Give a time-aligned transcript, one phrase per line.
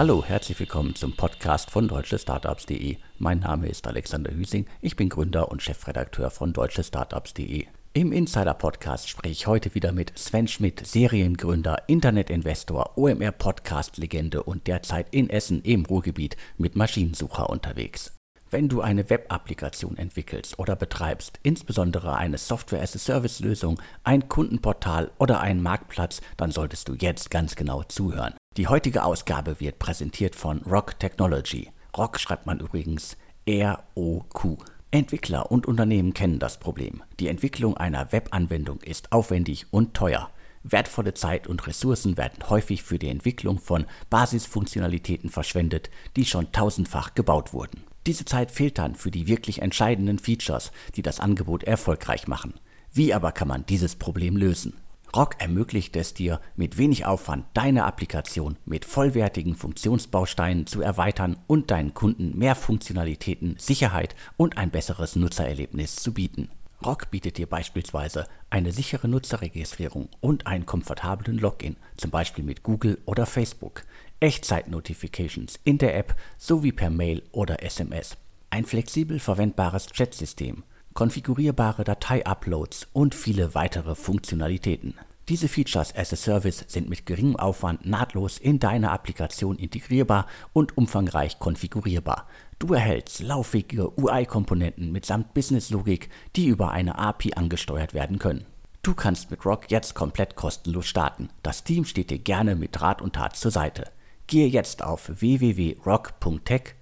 [0.00, 2.96] Hallo, herzlich willkommen zum Podcast von deutschestartups.de.
[3.18, 7.66] Mein Name ist Alexander Hüsing, ich bin Gründer und Chefredakteur von deutschestartups.de.
[7.92, 14.42] Im Insider Podcast spreche ich heute wieder mit Sven Schmidt, Seriengründer, Internetinvestor, OMR Podcast Legende
[14.42, 18.16] und derzeit in Essen im Ruhrgebiet mit Maschinensucher unterwegs.
[18.50, 26.22] Wenn du eine Web-Applikation entwickelst oder betreibst, insbesondere eine Software-as-a-Service-Lösung, ein Kundenportal oder einen Marktplatz,
[26.38, 28.32] dann solltest du jetzt ganz genau zuhören.
[28.56, 31.70] Die heutige Ausgabe wird präsentiert von Rock Technology.
[31.96, 34.58] Rock schreibt man übrigens R-O-Q.
[34.90, 37.04] Entwickler und Unternehmen kennen das Problem.
[37.20, 40.30] Die Entwicklung einer Webanwendung ist aufwendig und teuer.
[40.64, 47.14] Wertvolle Zeit und Ressourcen werden häufig für die Entwicklung von Basisfunktionalitäten verschwendet, die schon tausendfach
[47.14, 47.84] gebaut wurden.
[48.08, 52.54] Diese Zeit fehlt dann für die wirklich entscheidenden Features, die das Angebot erfolgreich machen.
[52.92, 54.74] Wie aber kann man dieses Problem lösen?
[55.14, 61.72] Rock ermöglicht es dir, mit wenig Aufwand deine Applikation mit vollwertigen Funktionsbausteinen zu erweitern und
[61.72, 66.48] deinen Kunden mehr Funktionalitäten, Sicherheit und ein besseres Nutzererlebnis zu bieten.
[66.84, 72.98] Rock bietet dir beispielsweise eine sichere Nutzerregistrierung und einen komfortablen Login, zum Beispiel mit Google
[73.04, 73.82] oder Facebook.
[74.20, 78.16] Echtzeit-Notifications in der App sowie per Mail oder SMS,
[78.48, 80.62] ein flexibel verwendbares Chatsystem,
[81.00, 84.98] konfigurierbare Datei-Uploads und viele weitere Funktionalitäten.
[85.30, 90.76] Diese Features as a Service sind mit geringem Aufwand nahtlos in deine Applikation integrierbar und
[90.76, 92.26] umfangreich konfigurierbar.
[92.58, 98.44] Du erhältst lauffähige UI-Komponenten mitsamt Business-Logik, die über eine API angesteuert werden können.
[98.82, 101.30] Du kannst mit Rock jetzt komplett kostenlos starten.
[101.42, 103.86] Das Team steht dir gerne mit Rat und Tat zur Seite.
[104.26, 106.74] Gehe jetzt auf www.rock.tech,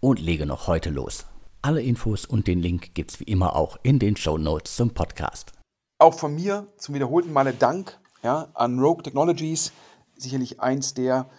[0.00, 1.26] und lege noch heute los.
[1.62, 5.52] Alle Infos und den Link gibt's wie immer auch in den Show Notes zum Podcast.
[5.98, 9.72] Auch von mir zum wiederholten Male Dank ja, an Rogue Technologies,
[10.16, 11.30] sicherlich eins der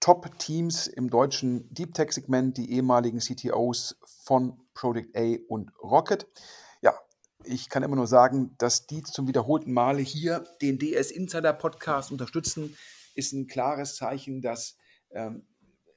[0.00, 6.26] Top-Teams im deutschen Deep Tech-Segment, die ehemaligen CTOs von Project A und Rocket.
[6.82, 6.94] Ja,
[7.44, 12.12] ich kann immer nur sagen, dass die zum wiederholten Male hier den DS Insider Podcast
[12.12, 12.76] unterstützen,
[13.14, 14.76] ist ein klares Zeichen, dass
[15.10, 15.46] ähm,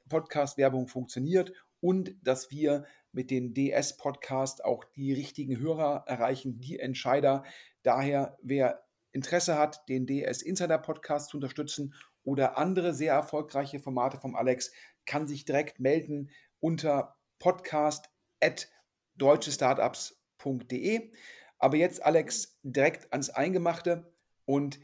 [0.10, 7.44] Podcast-Werbung funktioniert und dass wir mit den DS-Podcast auch die richtigen Hörer erreichen, die Entscheider.
[7.84, 11.94] Daher, wer Interesse hat, den DS Insider Podcast zu unterstützen
[12.24, 14.72] oder andere sehr erfolgreiche Formate vom Alex,
[15.06, 16.30] kann sich direkt melden
[16.62, 21.12] unter podcast.deutschestartups.com www.alex.de.
[21.60, 24.12] Aber jetzt, Alex, direkt ans Eingemachte.
[24.46, 24.80] Und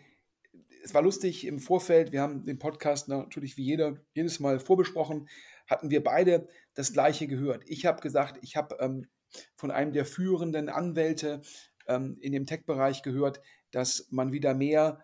[0.84, 5.28] es war lustig im Vorfeld, wir haben den Podcast natürlich wie jeder, jedes Mal vorbesprochen,
[5.68, 7.64] hatten wir beide das Gleiche gehört.
[7.66, 9.08] Ich habe gesagt, ich habe ähm,
[9.56, 11.42] von einem der führenden Anwälte
[11.88, 13.42] ähm, in dem Tech-Bereich gehört,
[13.72, 15.04] dass man wieder mehr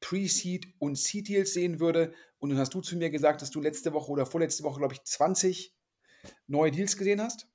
[0.00, 2.12] Pre-Seed und Seed-Deals sehen würde.
[2.38, 4.94] Und dann hast du zu mir gesagt, dass du letzte Woche oder vorletzte Woche, glaube
[4.94, 5.74] ich, 20
[6.46, 7.48] neue Deals gesehen hast.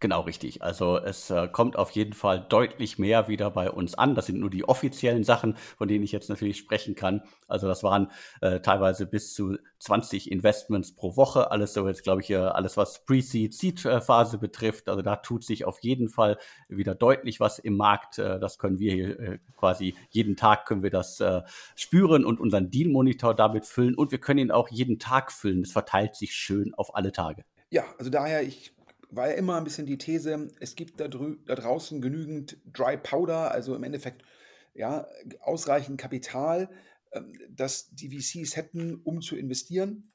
[0.00, 0.62] Genau richtig.
[0.62, 4.14] Also es äh, kommt auf jeden Fall deutlich mehr wieder bei uns an.
[4.16, 7.22] Das sind nur die offiziellen Sachen, von denen ich jetzt natürlich sprechen kann.
[7.46, 8.10] Also das waren
[8.40, 11.50] äh, teilweise bis zu 20 Investments pro Woche.
[11.50, 14.88] Alles so jetzt, glaube ich, äh, alles was Pre-Seed, Seed-Phase betrifft.
[14.88, 16.38] Also da tut sich auf jeden Fall
[16.68, 18.18] wieder deutlich was im Markt.
[18.18, 21.42] Äh, das können wir hier äh, quasi jeden Tag können wir das äh,
[21.76, 23.94] spüren und unseren Deal-Monitor damit füllen.
[23.94, 25.62] Und wir können ihn auch jeden Tag füllen.
[25.62, 27.44] Es verteilt sich schön auf alle Tage.
[27.70, 28.74] Ja, also daher, ich
[29.12, 33.52] war ja immer ein bisschen die These, es gibt da, da draußen genügend Dry Powder,
[33.52, 34.24] also im Endeffekt
[34.74, 35.06] ja,
[35.40, 36.70] ausreichend Kapital,
[37.12, 40.12] ähm, das die VCs hätten, um zu investieren.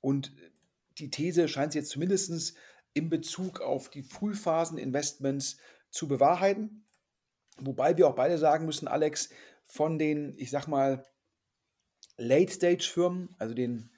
[0.00, 0.32] Und
[0.98, 2.54] die These scheint jetzt zumindest
[2.92, 5.58] in Bezug auf die Frühphasen-Investments
[5.90, 6.86] zu bewahrheiten.
[7.58, 9.30] Wobei wir auch beide sagen müssen, Alex,
[9.64, 11.04] von den, ich sag mal,
[12.16, 13.90] Late-Stage-Firmen, also den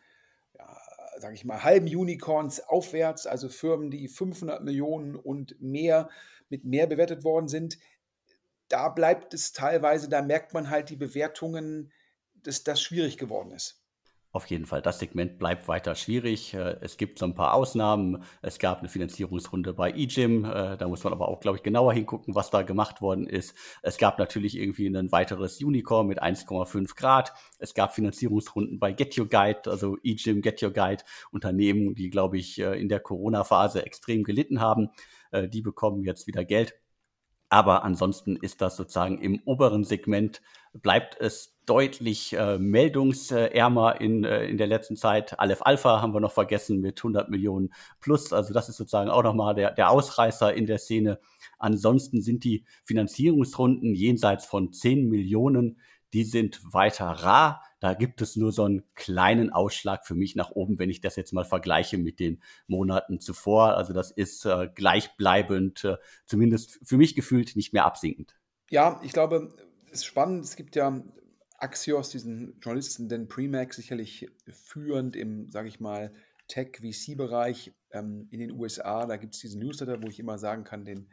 [1.19, 6.09] sage ich mal, halben Unicorns aufwärts, also Firmen, die 500 Millionen und mehr
[6.49, 7.79] mit mehr bewertet worden sind,
[8.69, 11.93] da bleibt es teilweise, da merkt man halt die Bewertungen,
[12.35, 13.86] dass das schwierig geworden ist.
[14.37, 16.53] Auf jeden Fall, das Segment bleibt weiter schwierig.
[16.53, 18.23] Äh, es gibt so ein paar Ausnahmen.
[18.43, 20.45] Es gab eine Finanzierungsrunde bei eGym.
[20.45, 23.55] Äh, da muss man aber auch, glaube ich, genauer hingucken, was da gemacht worden ist.
[23.81, 27.33] Es gab natürlich irgendwie ein weiteres Unicorn mit 1,5 Grad.
[27.59, 32.37] Es gab Finanzierungsrunden bei Get Your Guide, also eGym, Get Your Guide, Unternehmen, die, glaube
[32.37, 34.91] ich, äh, in der Corona-Phase extrem gelitten haben.
[35.33, 36.75] Die bekommen jetzt wieder Geld.
[37.49, 44.47] Aber ansonsten ist das sozusagen im oberen Segment, bleibt es deutlich äh, meldungsärmer in, äh,
[44.47, 45.39] in der letzten Zeit.
[45.39, 48.33] Aleph Alpha haben wir noch vergessen mit 100 Millionen plus.
[48.33, 51.19] Also das ist sozusagen auch nochmal der, der Ausreißer in der Szene.
[51.59, 55.81] Ansonsten sind die Finanzierungsrunden jenseits von 10 Millionen,
[56.13, 57.63] die sind weiter rar.
[57.81, 61.17] Da gibt es nur so einen kleinen Ausschlag für mich nach oben, wenn ich das
[61.17, 63.77] jetzt mal vergleiche mit den Monaten zuvor.
[63.77, 68.35] Also das ist äh, gleichbleibend, äh, zumindest für mich gefühlt nicht mehr absinkend.
[68.71, 69.55] Ja, ich glaube,
[69.87, 70.45] es ist spannend.
[70.45, 71.03] Es gibt ja
[71.59, 76.15] Axios, diesen Journalisten, den Premax sicherlich führend im, sage ich mal,
[76.49, 79.07] Tech-VC-Bereich ähm, in den USA.
[79.07, 81.09] Da gibt es diesen Newsletter, wo ich immer sagen kann, den,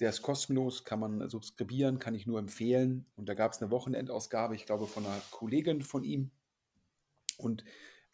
[0.00, 3.06] der ist kostenlos, kann man subskribieren, kann ich nur empfehlen.
[3.16, 6.30] Und da gab es eine Wochenendausgabe, ich glaube, von einer Kollegin von ihm.
[7.38, 7.64] Und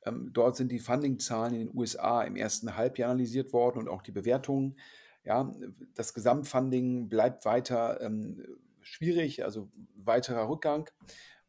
[0.05, 4.03] ähm, dort sind die Funding-Zahlen in den USA im ersten Halbjahr analysiert worden und auch
[4.03, 4.79] die Bewertungen.
[5.25, 5.53] Ja,
[5.95, 8.45] das Gesamtfunding bleibt weiter ähm,
[8.81, 10.91] schwierig, also weiterer Rückgang.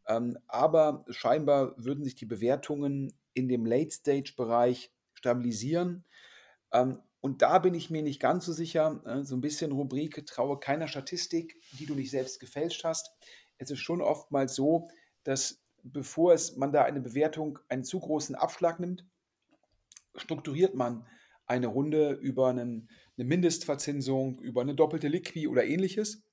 [0.07, 6.05] Ähm, aber scheinbar würden sich die Bewertungen in dem Late-Stage-Bereich stabilisieren.
[6.71, 9.01] Ähm, und da bin ich mir nicht ganz so sicher.
[9.05, 13.11] Äh, so ein bisschen Rubrik, traue keiner Statistik, die du nicht selbst gefälscht hast.
[13.57, 14.89] Es ist schon oftmals so,
[15.23, 19.05] dass bevor es, man da eine Bewertung einen zu großen Abschlag nimmt,
[20.17, 21.07] strukturiert man
[21.45, 26.23] eine Runde über einen, eine Mindestverzinsung, über eine doppelte Liquid oder ähnliches.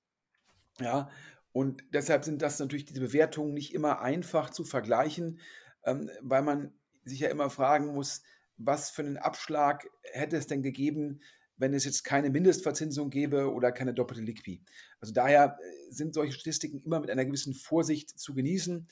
[0.81, 1.09] Ja,
[1.53, 5.39] und deshalb sind das natürlich diese Bewertungen nicht immer einfach zu vergleichen,
[5.85, 8.23] ähm, weil man sich ja immer fragen muss,
[8.63, 11.21] was für einen Abschlag hätte es denn gegeben,
[11.57, 14.63] wenn es jetzt keine Mindestverzinsung gäbe oder keine doppelte Liquid.
[15.01, 18.89] Also daher äh, sind solche Statistiken immer mit einer gewissen Vorsicht zu genießen.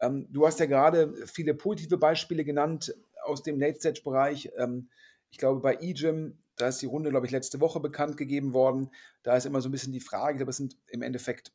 [0.00, 2.94] Ähm, du hast ja gerade viele positive Beispiele genannt
[3.24, 4.50] aus dem Late-Stage-Bereich.
[4.58, 4.90] Ähm,
[5.30, 8.90] ich glaube, bei eGym, da ist die Runde, glaube ich, letzte Woche bekannt gegeben worden.
[9.22, 11.52] Da ist immer so ein bisschen die Frage, glaube, es sind im Endeffekt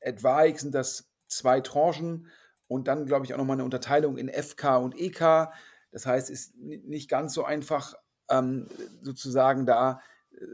[0.00, 2.28] etwaig sind das zwei Tranchen
[2.68, 5.48] und dann, glaube ich, auch nochmal eine Unterteilung in FK und EK.
[5.96, 7.94] Das heißt, es ist nicht ganz so einfach,
[8.28, 8.68] ähm,
[9.00, 10.44] sozusagen da äh,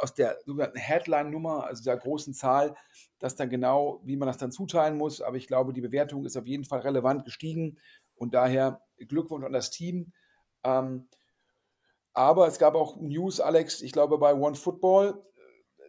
[0.00, 2.74] aus der sogenannten Headline-Nummer, also der großen Zahl,
[3.18, 5.20] das dann genau, wie man das dann zuteilen muss.
[5.20, 7.78] Aber ich glaube, die Bewertung ist auf jeden Fall relevant gestiegen
[8.14, 10.14] und daher Glückwunsch an das Team.
[10.64, 11.06] Ähm,
[12.14, 15.22] aber es gab auch News, Alex, ich glaube bei OneFootball,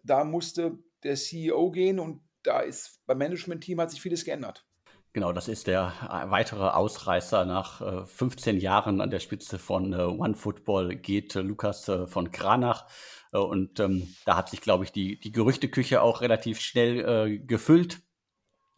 [0.03, 4.65] da musste der CEO gehen und da ist beim Management-Team hat sich vieles geändert.
[5.13, 7.45] Genau, das ist der äh, weitere Ausreißer.
[7.45, 12.87] Nach 15 äh, Jahren an der Spitze von äh, OneFootball geht Lukas von Kranach.
[13.31, 18.01] Und ähm, da hat sich, glaube ich, die, die Gerüchteküche auch relativ schnell äh, gefüllt.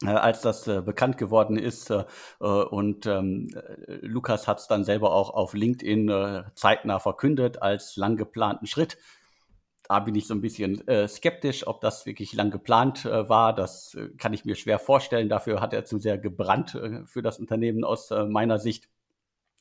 [0.03, 1.89] als das bekannt geworden ist.
[2.39, 3.47] und ähm,
[4.01, 8.97] Lukas hat es dann selber auch auf LinkedIn zeitnah verkündet als lang geplanten Schritt
[9.87, 13.53] da bin ich so ein bisschen äh, skeptisch, ob das wirklich lang geplant äh, war.
[13.53, 15.29] Das äh, kann ich mir schwer vorstellen.
[15.29, 18.89] Dafür hat er zu sehr gebrannt äh, für das Unternehmen aus äh, meiner Sicht.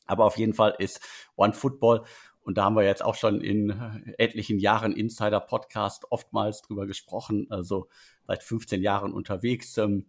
[0.05, 1.01] Aber auf jeden Fall ist
[1.35, 2.03] One Football,
[2.45, 6.85] und da haben wir jetzt auch schon in äh, etlichen Jahren Insider Podcast oftmals drüber
[6.85, 7.89] gesprochen, also
[8.27, 9.77] seit 15 Jahren unterwegs.
[9.79, 10.05] Ähm,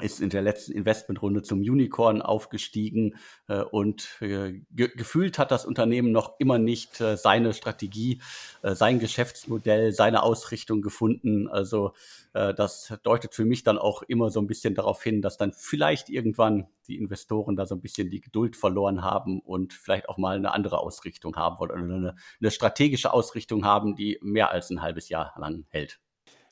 [0.00, 3.14] ist in der letzten Investmentrunde zum Unicorn aufgestiegen
[3.46, 8.20] äh, und äh, ge gefühlt hat das Unternehmen noch immer nicht äh, seine Strategie,
[8.62, 11.46] äh, sein Geschäftsmodell, seine Ausrichtung gefunden.
[11.48, 11.92] Also
[12.32, 15.52] äh, das deutet für mich dann auch immer so ein bisschen darauf hin, dass dann
[15.52, 20.18] vielleicht irgendwann die Investoren da so ein bisschen die Geduld verloren haben und vielleicht auch
[20.18, 24.70] mal eine andere Ausrichtung haben wollen oder eine, eine strategische Ausrichtung haben, die mehr als
[24.70, 26.00] ein halbes Jahr lang hält.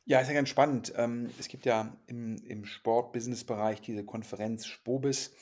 [0.04, 0.92] Ja, ist ja ganz spannend.
[0.96, 5.32] Ähm, es gibt ja im, im Sport-Business-Bereich diese Konferenz Spobis.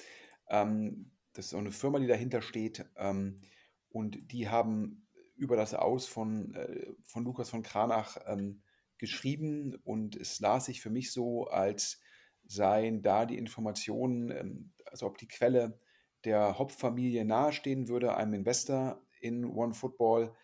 [0.48, 2.84] Ähm, das ist auch eine Firma, die dahinter steht.
[2.96, 3.40] Ähm,
[3.88, 8.62] und die haben über das Aus von, äh, von Lukas von Kranach ähm,
[8.98, 9.76] geschrieben.
[9.82, 11.98] Und es las sich für mich so, als
[12.44, 15.80] seien da die Informationen, also ob die Quelle
[16.24, 20.34] der Hauptfamilie nahestehen würde, einem Investor in OneFootball.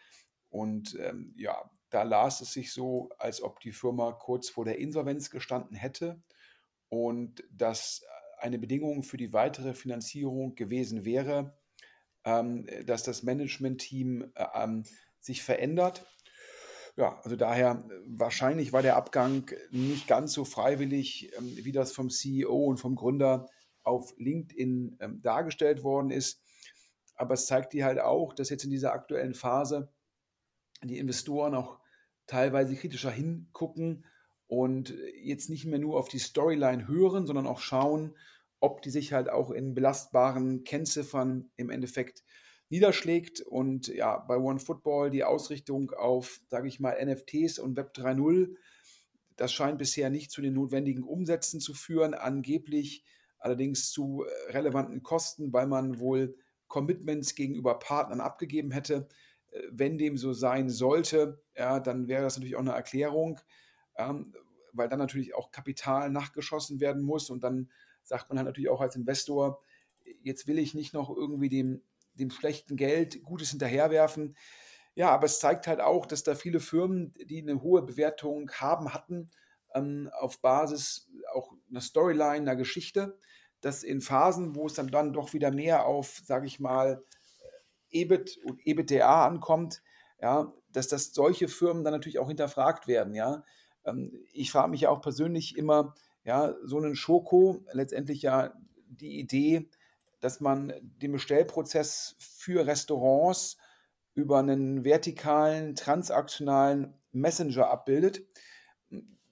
[0.49, 4.79] Und ähm, ja, da las es sich so, als ob die Firma kurz vor der
[4.79, 6.21] Insolvenz gestanden hätte
[6.89, 8.05] und dass
[8.39, 11.57] eine Bedingung für die weitere Finanzierung gewesen wäre,
[12.25, 14.85] ähm, dass das Management-Team äh, ähm,
[15.21, 16.07] sich verändert.
[16.97, 22.11] Ja, also daher wahrscheinlich war der Abgang nicht ganz so freiwillig, ähm, wie das vom
[22.11, 23.49] CEO und vom Gründer
[23.83, 26.43] auf LinkedIn dargestellt worden ist.
[27.15, 29.93] Aber es zeigt dir halt auch, dass jetzt in dieser aktuellen Phase
[30.83, 31.79] die Investoren auch
[32.27, 34.05] teilweise kritischer hingucken
[34.47, 38.17] und jetzt nicht mehr nur auf die Storyline hören, sondern auch schauen,
[38.61, 42.25] ob die sich halt auch in belastbaren Kennziffern im Endeffekt
[42.69, 43.41] niederschlägt.
[43.41, 48.55] Und ja, bei OneFootball die Ausrichtung auf, sage ich mal, NFTs und Web 3.0,
[49.37, 53.05] das scheint bisher nicht zu den notwendigen Umsätzen zu führen, angeblich
[53.39, 56.37] allerdings zu relevanten Kosten, weil man wohl
[56.69, 59.09] Commitments gegenüber Partnern abgegeben hätte
[59.71, 63.41] wenn dem so sein sollte, ja, dann wäre das natürlich auch eine Erklärung,
[63.97, 64.35] ähm,
[64.73, 67.71] weil dann natürlich auch Kapital nachgeschossen werden muss und dann
[68.03, 69.61] sagt man halt natürlich auch als Investor,
[70.23, 71.83] jetzt will ich nicht noch irgendwie dem,
[72.15, 74.37] dem schlechten Geld Gutes hinterherwerfen.
[74.95, 78.95] Ja, aber es zeigt halt auch, dass da viele Firmen, die eine hohe Bewertung haben,
[78.95, 79.31] hatten,
[79.75, 83.19] ähm, auf Basis auch einer Storyline, einer Geschichte,
[83.61, 87.05] dass in Phasen, wo es dann, dann doch wieder mehr auf, sage ich mal,
[88.01, 89.83] EBIT und EBITDA ankommt,
[90.21, 93.45] ja, dass das solche Firmen dann natürlich auch hinterfragt werden, ja.
[93.85, 98.53] Ähm, ich frage mich ja auch persönlich immer, ja, so einen Schoko, letztendlich ja
[98.89, 99.69] die Idee,
[100.21, 103.59] dass man den Bestellprozess für Restaurants
[104.15, 108.27] über einen vertikalen, transaktionalen Messenger abbildet.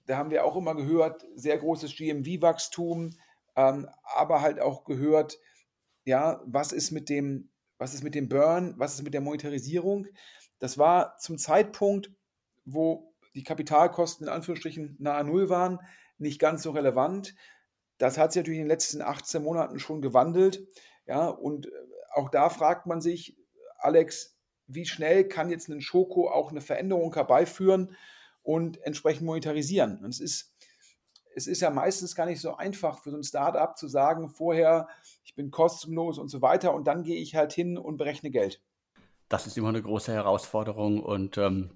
[0.05, 3.11] Da haben wir auch immer gehört, sehr großes GMV-Wachstum,
[3.55, 5.39] ähm, aber halt auch gehört,
[6.05, 10.07] ja, was ist mit dem, was ist mit dem Burn, was ist mit der Monetarisierung?
[10.59, 12.11] Das war zum Zeitpunkt,
[12.63, 15.79] wo die Kapitalkosten in Anführungsstrichen nahe Null waren,
[16.17, 17.35] nicht ganz so relevant.
[17.97, 20.65] Das hat sich natürlich in den letzten 18 Monaten schon gewandelt.
[21.05, 21.71] Ja, und äh,
[22.13, 23.37] auch da fragt man sich,
[23.77, 27.95] Alex, wie schnell kann jetzt ein Schoko auch eine Veränderung herbeiführen
[28.41, 30.03] und entsprechend monetarisieren?
[30.03, 30.54] Und es ist,
[31.35, 34.87] es ist ja meistens gar nicht so einfach für so ein Startup zu sagen, vorher,
[35.23, 38.61] ich bin kostenlos und so weiter und dann gehe ich halt hin und berechne Geld.
[39.27, 41.71] Das ist immer eine große Herausforderung und ähm,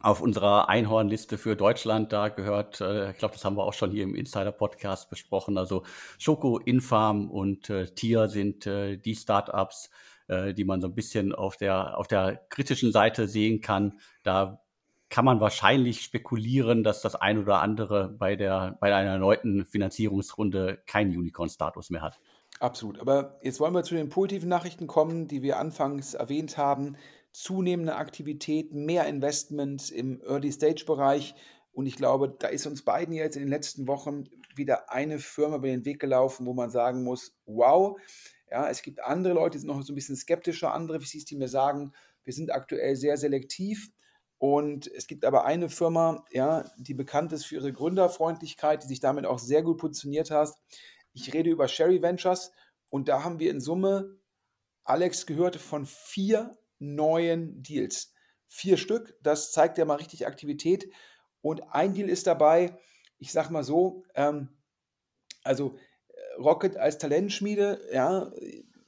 [0.00, 3.90] auf unserer Einhornliste für Deutschland, da gehört, äh, ich glaube, das haben wir auch schon
[3.90, 5.84] hier im Insider-Podcast besprochen, also
[6.18, 9.90] Schoko, Infarm und äh, Tier sind äh, die Startups,
[10.28, 13.98] äh, die man so ein bisschen auf der, auf der kritischen Seite sehen kann.
[14.22, 14.60] Da
[15.08, 20.82] kann man wahrscheinlich spekulieren, dass das ein oder andere bei, der, bei einer erneuten Finanzierungsrunde
[20.86, 22.20] keinen Unicorn-Status mehr hat.
[22.60, 23.00] Absolut.
[23.00, 26.96] Aber jetzt wollen wir zu den positiven Nachrichten kommen, die wir anfangs erwähnt haben
[27.32, 31.34] zunehmende Aktivität, mehr Investment im Early-Stage-Bereich.
[31.72, 34.24] Und ich glaube, da ist uns beiden jetzt in den letzten Wochen
[34.56, 37.96] wieder eine Firma über den Weg gelaufen, wo man sagen muss, wow,
[38.50, 41.36] ja, es gibt andere Leute, die sind noch so ein bisschen skeptischer, andere VCs, die
[41.36, 41.92] mir sagen,
[42.24, 43.90] wir sind aktuell sehr selektiv.
[44.38, 49.00] Und es gibt aber eine Firma, ja, die bekannt ist für ihre Gründerfreundlichkeit, die sich
[49.00, 50.54] damit auch sehr gut positioniert hat.
[51.12, 52.52] Ich rede über Sherry Ventures
[52.88, 54.16] und da haben wir in Summe,
[54.84, 58.14] Alex gehörte von vier neuen Deals.
[58.46, 60.90] Vier Stück, das zeigt ja mal richtig Aktivität.
[61.42, 62.78] Und ein Deal ist dabei,
[63.18, 64.48] ich sag mal so, ähm,
[65.42, 65.76] also
[66.08, 68.30] äh, Rocket als Talentschmiede, ja,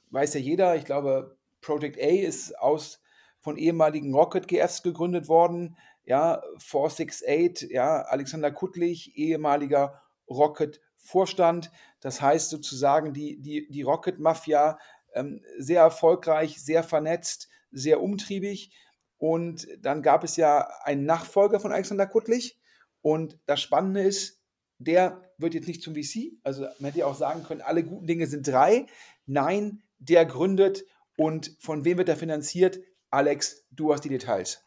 [0.09, 3.01] weiß ja jeder, ich glaube, Project A ist aus
[3.41, 11.71] von ehemaligen Rocket GFs gegründet worden, ja, 468, ja, Alexander Kuttlich, ehemaliger Rocket Vorstand.
[11.99, 14.77] Das heißt sozusagen, die, die, die Rocket Mafia
[15.13, 18.71] ähm, sehr erfolgreich, sehr vernetzt, sehr umtriebig.
[19.17, 22.59] Und dann gab es ja einen Nachfolger von Alexander Kuttlich.
[23.01, 24.41] Und das Spannende ist,
[24.77, 26.33] der wird jetzt nicht zum VC.
[26.43, 28.87] Also man hätte ja auch sagen können, alle guten Dinge sind drei.
[29.25, 30.85] Nein, der gründet.
[31.17, 32.79] Und von wem wird er finanziert?
[33.11, 34.63] Alex, du hast die Details.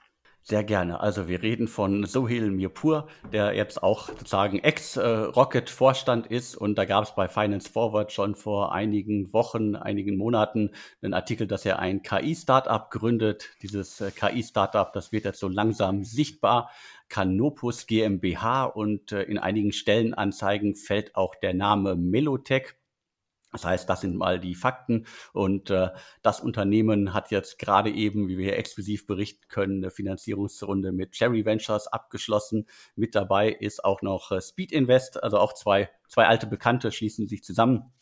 [0.47, 1.01] Sehr gerne.
[1.01, 6.55] Also wir reden von Sohil Mirpur, der jetzt auch sozusagen Ex-Rocket-Vorstand ist.
[6.55, 11.47] Und da gab es bei Finance Forward schon vor einigen Wochen, einigen Monaten einen Artikel,
[11.47, 13.49] dass er ein KI-Startup gründet.
[13.63, 16.71] Dieses äh, KI-Startup, das wird jetzt so langsam sichtbar.
[17.09, 22.75] Canopus GmbH und äh, in einigen Stellenanzeigen fällt auch der Name Melotech.
[23.55, 25.07] Das heißt, das sind mal die Fakten.
[25.33, 25.91] Und äh,
[26.23, 31.13] das Unternehmen hat jetzt gerade eben, wie wir hier exklusiv berichten können, eine Finanzierungsrunde mit
[31.13, 32.67] Cherry Ventures abgeschlossen.
[32.97, 37.29] Mit dabei ist auch noch äh, Speed Invest, also auch zwei, zwei alte Bekannte schließen
[37.29, 37.93] sich zusammen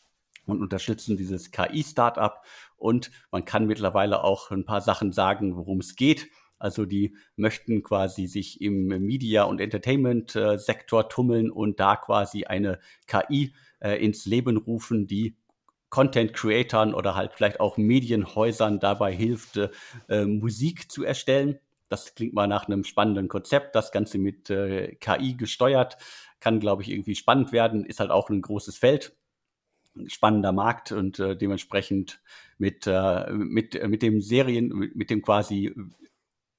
[0.47, 2.41] und unterstützen dieses KI-Startup.
[2.75, 6.29] Und man kann mittlerweile auch ein paar Sachen sagen, worum es geht.
[6.57, 12.79] Also die möchten quasi sich im Media- und Entertainment-Sektor äh, tummeln und da quasi eine
[13.05, 15.35] KI äh, ins Leben rufen, die
[15.93, 19.59] Content-Creatern oder halt vielleicht auch Medienhäusern dabei hilft,
[20.09, 21.59] äh, Musik zu erstellen.
[21.87, 23.75] Das klingt mal nach einem spannenden Konzept.
[23.75, 25.97] Das Ganze mit äh, KI gesteuert
[26.39, 27.85] kann, glaube ich, irgendwie spannend werden.
[27.85, 29.15] Ist halt auch ein großes Feld
[30.07, 32.21] spannender Markt und äh, dementsprechend
[32.57, 35.75] mit, äh, mit, mit dem Serien, mit dem quasi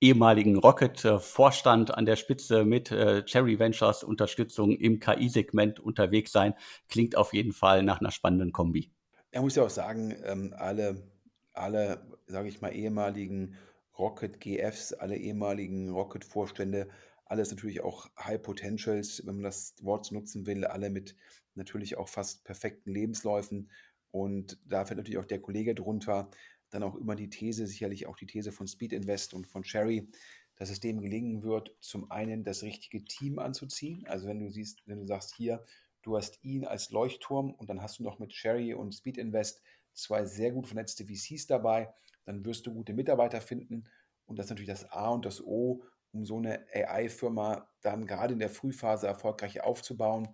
[0.01, 6.55] ehemaligen Rocket-Vorstand an der Spitze mit äh, Cherry Ventures Unterstützung im KI-Segment unterwegs sein,
[6.89, 8.93] klingt auf jeden Fall nach einer spannenden Kombi.
[9.35, 11.11] Er muss ja auch sagen, ähm, alle,
[11.55, 13.57] alle, sage ich mal, ehemaligen
[13.99, 16.89] Rocket GFs, alle ehemaligen Rocket-Vorstände,
[17.25, 21.17] alles natürlich auch High Potentials, wenn man das Wort nutzen will, alle mit
[21.57, 23.73] natürlich auch fast perfekten Lebensläufen.
[24.13, 26.31] Und da fällt natürlich auch der Kollege drunter.
[26.71, 30.13] Dann auch immer die These, sicherlich auch die These von Speed Invest und von Sherry,
[30.55, 34.07] dass es dem gelingen wird, zum einen das richtige Team anzuziehen.
[34.07, 35.65] Also wenn du siehst, wenn du sagst, hier,
[36.05, 39.63] du hast ihn als Leuchtturm und dann hast du noch mit Sherry und Speed Invest
[39.95, 41.93] zwei sehr gut vernetzte VCs dabei.
[42.25, 43.85] Dann wirst du gute Mitarbeiter finden
[44.27, 45.83] und das ist natürlich das A und das O,
[46.13, 50.29] um so eine AI-Firma dann gerade in der Frühphase erfolgreich aufzubauen.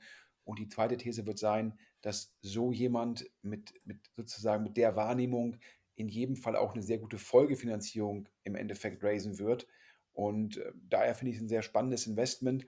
[0.44, 5.56] Und die zweite These wird sein, dass so jemand mit, mit sozusagen mit der Wahrnehmung
[5.94, 9.66] in jedem Fall auch eine sehr gute Folgefinanzierung im Endeffekt raisen wird.
[10.12, 12.66] Und äh, daher finde ich es ein sehr spannendes Investment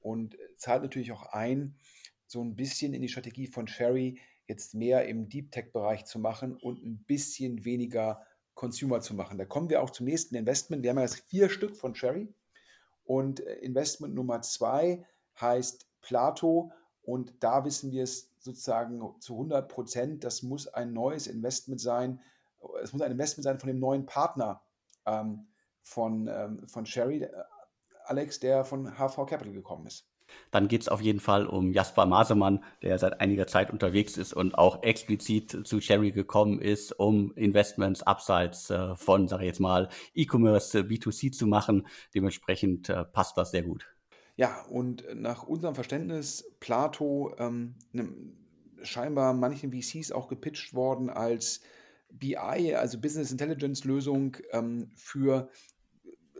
[0.00, 1.76] und zahlt natürlich auch ein,
[2.26, 6.56] so ein bisschen in die Strategie von Sherry, jetzt mehr im Deep Tech-Bereich zu machen
[6.56, 9.38] und ein bisschen weniger Consumer zu machen.
[9.38, 10.82] Da kommen wir auch zum nächsten Investment.
[10.82, 12.32] Wir haben ja jetzt vier Stück von Sherry.
[13.04, 15.04] Und äh, Investment Nummer zwei
[15.40, 16.72] heißt Plato.
[17.02, 20.24] Und da wissen wir es sozusagen zu 100 Prozent.
[20.24, 22.20] Das muss ein neues Investment sein.
[22.82, 24.62] Es muss ein Investment sein von dem neuen Partner
[25.04, 25.46] ähm,
[25.82, 27.30] von, ähm, von Sherry, äh,
[28.04, 30.06] Alex, der von HV Capital gekommen ist.
[30.50, 34.32] Dann geht es auf jeden Fall um Jasper Masemann, der seit einiger Zeit unterwegs ist
[34.32, 39.60] und auch explizit zu Sherry gekommen ist, um Investments abseits äh, von, sage ich jetzt
[39.60, 41.86] mal, E-Commerce äh, B2C zu machen.
[42.14, 43.86] Dementsprechend äh, passt das sehr gut.
[44.36, 47.76] Ja, und nach unserem Verständnis, Plato ähm,
[48.82, 51.60] scheinbar manchen VCs auch gepitcht worden als
[52.10, 55.48] BI, also Business Intelligence Lösung ähm, für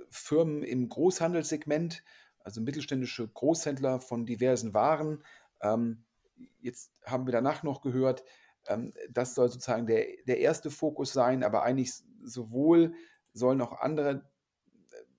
[0.08, 2.02] Firmen im Großhandelssegment
[2.44, 5.24] also mittelständische Großhändler von diversen Waren.
[5.60, 6.04] Ähm,
[6.60, 8.24] jetzt haben wir danach noch gehört,
[8.68, 12.94] ähm, das soll sozusagen der, der erste Fokus sein, aber eigentlich sowohl
[13.32, 14.20] sollen auch andere äh,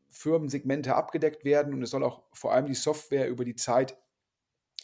[0.09, 3.97] Firmensegmente abgedeckt werden und es soll auch vor allem die Software über die Zeit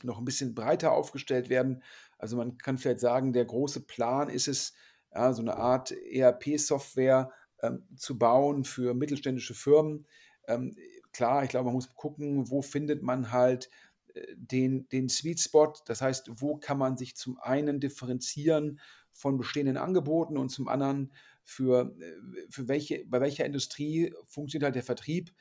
[0.04, 1.84] noch ein bisschen breiter aufgestellt werden.
[2.18, 4.74] Also man kann vielleicht sagen, der große Plan ist es,
[5.14, 7.32] ja, so eine Art ERP-Software
[7.62, 10.08] ähm, zu bauen für mittelständische Firmen.
[10.48, 10.76] Ähm,
[11.14, 13.70] klar, ich glaube, man muss gucken, wo findet man halt
[14.14, 15.74] äh, den, den Sweet Spot.
[15.86, 18.80] Das heißt, wo kann man sich zum einen differenzieren
[19.14, 24.76] von bestehenden Angeboten und zum anderen für, äh, für welche, bei welcher Industrie funktioniert halt
[24.76, 25.32] der Vertrieb.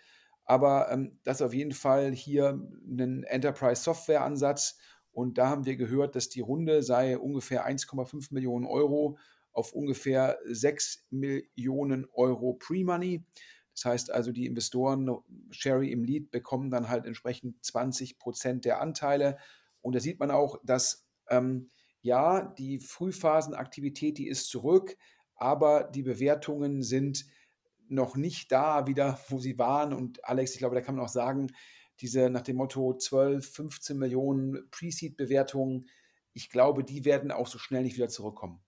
[0.45, 4.79] Aber ähm, das ist auf jeden Fall hier ein Enterprise-Software-Ansatz.
[5.13, 9.19] Und da haben wir gehört, dass die Runde sei ungefähr 1,5 Millionen Euro
[9.53, 13.25] auf ungefähr 6 Millionen Euro Pre-Money.
[13.75, 15.11] Das heißt also, die Investoren,
[15.51, 19.39] Sherry im Lead, bekommen dann halt entsprechend 20 Prozent der Anteile.
[19.81, 21.71] Und da sieht man auch, dass ähm,
[22.03, 24.97] ja, die Frühphasenaktivität, die ist zurück,
[25.35, 27.27] aber die Bewertungen sind
[27.89, 29.93] noch nicht da wieder, wo sie waren.
[29.93, 31.49] Und Alex, ich glaube, da kann man auch sagen,
[32.01, 35.87] diese nach dem Motto 12, 15 Millionen Pre-Seed-Bewertungen,
[36.33, 38.63] ich glaube, die werden auch so schnell nicht wieder zurückkommen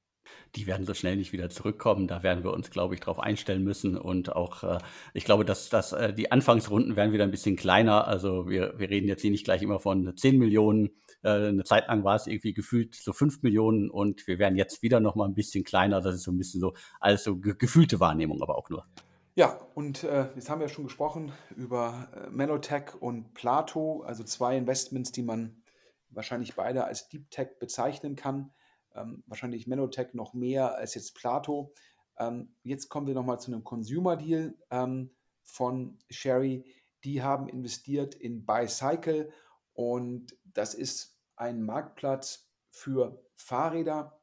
[0.54, 2.06] die werden so schnell nicht wieder zurückkommen.
[2.06, 3.96] Da werden wir uns, glaube ich, darauf einstellen müssen.
[3.96, 4.78] Und auch, äh,
[5.14, 8.06] ich glaube, dass, dass äh, die Anfangsrunden werden wieder ein bisschen kleiner.
[8.06, 10.90] Also wir, wir reden jetzt hier nicht gleich immer von 10 Millionen.
[11.22, 14.82] Äh, eine Zeit lang war es irgendwie gefühlt so 5 Millionen und wir werden jetzt
[14.82, 16.00] wieder noch mal ein bisschen kleiner.
[16.00, 18.86] Das ist so ein bisschen so, alles so ge gefühlte Wahrnehmung, aber auch nur.
[19.34, 24.58] Ja, und äh, jetzt haben wir schon gesprochen über äh, Menotech und Plato, also zwei
[24.58, 25.62] Investments, die man
[26.10, 28.50] wahrscheinlich beide als Deep Tech bezeichnen kann
[28.94, 31.72] ähm, wahrscheinlich Menotech noch mehr als jetzt Plato.
[32.18, 35.10] Ähm, jetzt kommen wir nochmal zu einem Consumer Deal ähm,
[35.42, 36.64] von Sherry.
[37.04, 39.32] Die haben investiert in Bicycle
[39.74, 44.20] und das ist ein Marktplatz für Fahrräder.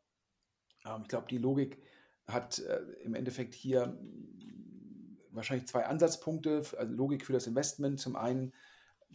[0.85, 1.81] Ähm, ich glaube, die Logik
[2.27, 6.63] hat äh, im Endeffekt hier mm, wahrscheinlich zwei Ansatzpunkte.
[6.77, 7.99] Also Logik für das Investment.
[7.99, 8.53] Zum einen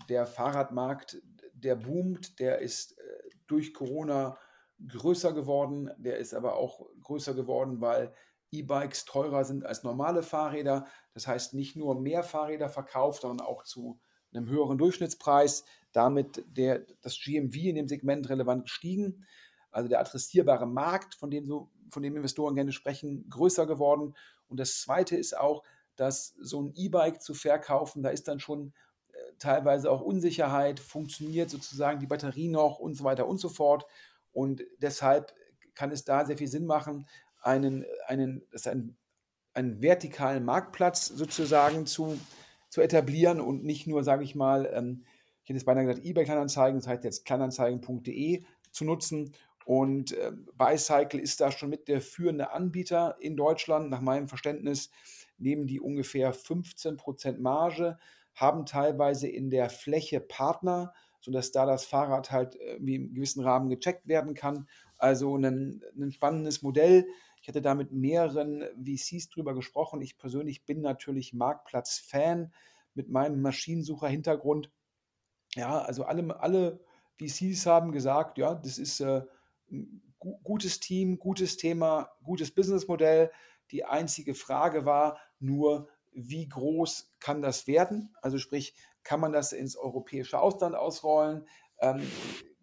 [0.09, 3.03] der Fahrradmarkt, der boomt, der ist äh,
[3.47, 4.37] durch Corona
[4.87, 5.91] größer geworden.
[5.99, 8.13] Der ist aber auch größer geworden, weil
[8.51, 10.87] E-Bikes teurer sind als normale Fahrräder.
[11.13, 13.99] Das heißt, nicht nur mehr Fahrräder verkauft, sondern auch zu
[14.33, 15.65] einem höheren Durchschnittspreis.
[15.93, 19.25] Damit der, das GMV in dem Segment relevant gestiegen.
[19.71, 24.15] Also der adressierbare Markt, von dem, so, von dem Investoren gerne sprechen, größer geworden.
[24.49, 25.63] Und das Zweite ist auch,
[25.97, 28.73] dass so ein E-Bike zu verkaufen, da ist dann schon
[29.13, 33.87] äh, teilweise auch Unsicherheit, funktioniert sozusagen die Batterie noch und so weiter und so fort.
[34.35, 35.35] Und deshalb
[35.75, 37.07] kann es da sehr viel Sinn machen,
[37.41, 38.97] einen, einen, einen,
[39.55, 42.19] einen vertikalen Marktplatz sozusagen zu,
[42.69, 45.05] zu etablieren und nicht nur, sage ich mal, ähm,
[45.43, 49.33] ich hätte es beinahe gesagt, eBay-Kleinanzeigen, das heißt jetzt kleinanzeigen.de zu nutzen.
[49.67, 53.91] Und äh, Bicycle ist da schon mit der führende Anbieter in Deutschland.
[53.91, 54.91] Nach meinem Verständnis
[55.39, 57.99] nehmen die ungefähr 15% Marge,
[58.35, 60.93] haben teilweise in der Fläche Partner,
[61.25, 64.69] sodass da das Fahrrad halt irgendwie im gewissen Rahmen gecheckt werden kann.
[64.99, 67.07] Also ein, ein spannendes Modell.
[67.41, 70.03] Ich hatte da mit mehreren VCs drüber gesprochen.
[70.03, 72.53] Ich persönlich bin natürlich Marktplatz-Fan
[72.93, 74.71] mit meinem Maschinensucher-Hintergrund.
[75.55, 76.81] Ja, also alle, alle
[77.19, 79.23] VCs haben gesagt, ja, das ist äh,
[79.71, 80.03] ein
[80.43, 83.31] gutes Team, gutes Thema, gutes Businessmodell.
[83.71, 88.15] Die einzige Frage war nur, wie groß kann das werden?
[88.21, 91.47] Also sprich, kann man das ins europäische Ausland ausrollen?
[91.81, 92.03] Ähm,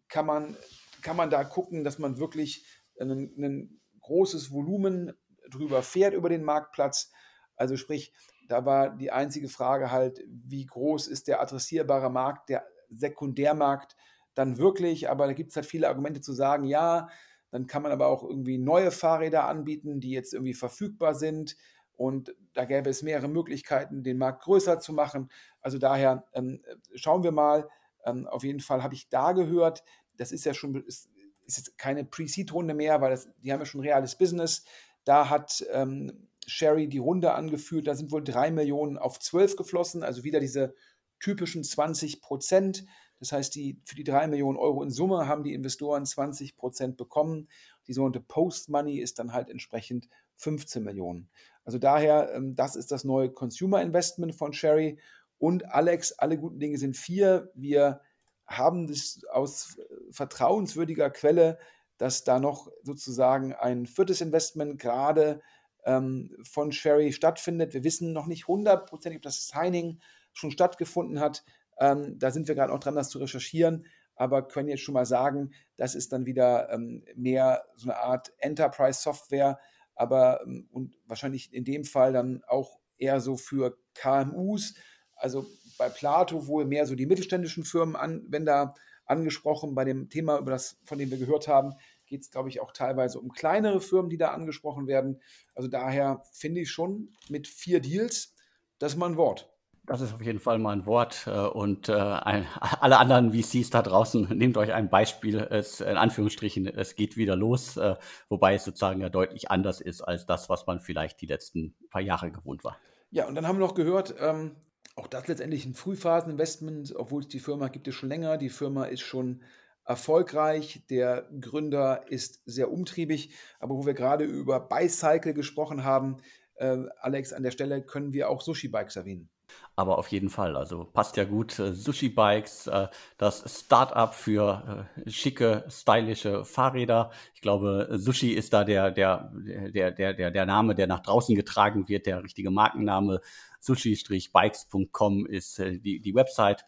[0.08, 0.58] kann, man,
[1.02, 2.66] kann man da gucken, dass man wirklich
[3.00, 5.14] ein, ein großes Volumen
[5.50, 7.12] drüber fährt über den Marktplatz?
[7.56, 8.14] Also sprich,
[8.50, 13.96] da war die einzige Frage halt, wie groß ist der adressierbare Markt, der Sekundärmarkt
[14.34, 15.10] dann wirklich?
[15.10, 17.08] Aber da gibt es halt viele Argumente zu sagen, ja,
[17.52, 21.56] dann kann man aber auch irgendwie neue Fahrräder anbieten, die jetzt irgendwie verfügbar sind.
[22.02, 25.30] Und da gäbe es mehrere Möglichkeiten, den Markt größer zu machen.
[25.62, 26.64] Also daher ähm,
[26.96, 27.70] schauen wir mal.
[28.04, 29.84] Ähm, auf jeden Fall habe ich da gehört,
[30.18, 31.12] das ist ja schon ist,
[31.46, 34.66] ist jetzt keine Pre-Seed-Runde mehr, weil das, die haben ja schon reales Business.
[35.04, 40.02] Da hat ähm, Sherry die Runde angeführt, da sind wohl drei Millionen auf zwölf geflossen,
[40.02, 40.74] also wieder diese
[41.20, 42.84] typischen 20 Prozent.
[43.20, 46.98] Das heißt, die, für die 3 Millionen Euro in Summe haben die Investoren 20 Prozent
[46.98, 47.48] bekommen.
[47.86, 51.30] Die sogenannte Post-Money ist dann halt entsprechend 15 Millionen.
[51.64, 55.00] Also daher, ähm, das ist das neue Consumer Investment von Sherry.
[55.38, 57.52] Und Alex, alle guten Dinge sind vier.
[57.56, 58.02] Wir
[58.46, 59.78] haben das aus
[60.12, 61.58] vertrauenswürdiger Quelle,
[61.98, 65.42] dass da noch sozusagen ein viertes Investment gerade
[65.86, 67.74] ähm, von Sherry stattfindet.
[67.74, 70.00] Wir wissen noch nicht hundertprozentig, ob das Signing
[70.34, 71.44] schon stattgefunden hat.
[71.80, 75.06] Ähm, da sind wir gerade auch dran, das zu recherchieren, aber können jetzt schon mal
[75.06, 79.60] sagen, das ist dann wieder ähm, mehr so eine Art Enterprise-Software,
[80.02, 84.74] aber ähm, und wahrscheinlich in dem Fall dann auch eher so für KMUs,
[85.16, 85.46] also
[85.78, 88.74] bei Plato wohl mehr so die mittelständischen Firmen Anwender
[89.06, 89.76] angesprochen.
[89.76, 91.74] Bei dem Thema, über das, von dem wir gehört haben,
[92.08, 95.22] geht es, glaube ich, auch teilweise um kleinere Firmen, die da angesprochen werden.
[95.54, 98.36] Also daher finde ich schon mit vier Deals,
[98.80, 99.51] das ist mal ein Wort.
[99.92, 101.28] Das ist auf jeden Fall mal ein Wort.
[101.28, 105.40] Äh, und äh, alle anderen VCs da draußen, nehmt euch ein Beispiel.
[105.40, 107.98] Es, in Anführungsstrichen, es geht wieder los, äh,
[108.30, 112.02] wobei es sozusagen ja deutlich anders ist als das, was man vielleicht die letzten paar
[112.02, 112.78] Jahre gewohnt war.
[113.10, 114.56] Ja, und dann haben wir noch gehört, ähm,
[114.96, 118.38] auch das letztendlich ein Frühphaseninvestment, obwohl es die Firma gibt es schon länger.
[118.38, 119.44] Die Firma ist schon
[119.84, 120.86] erfolgreich.
[120.90, 123.36] Der Gründer ist sehr umtriebig.
[123.60, 126.22] Aber wo wir gerade über Bicycle gesprochen haben,
[126.56, 129.30] äh, Alex, an der Stelle können wir auch Sushi Bikes erwähnen.
[129.76, 131.58] Aber auf jeden Fall, also passt ja gut.
[131.58, 132.88] Äh, Sushi Bikes, äh,
[133.18, 137.12] das Startup für äh, schicke, stylische Fahrräder.
[137.34, 141.36] Ich glaube, Sushi ist da der, der, der, der, der, der Name, der nach draußen
[141.36, 143.22] getragen wird, der richtige Markenname.
[143.60, 146.66] Sushi-bikes.com ist die, die Website.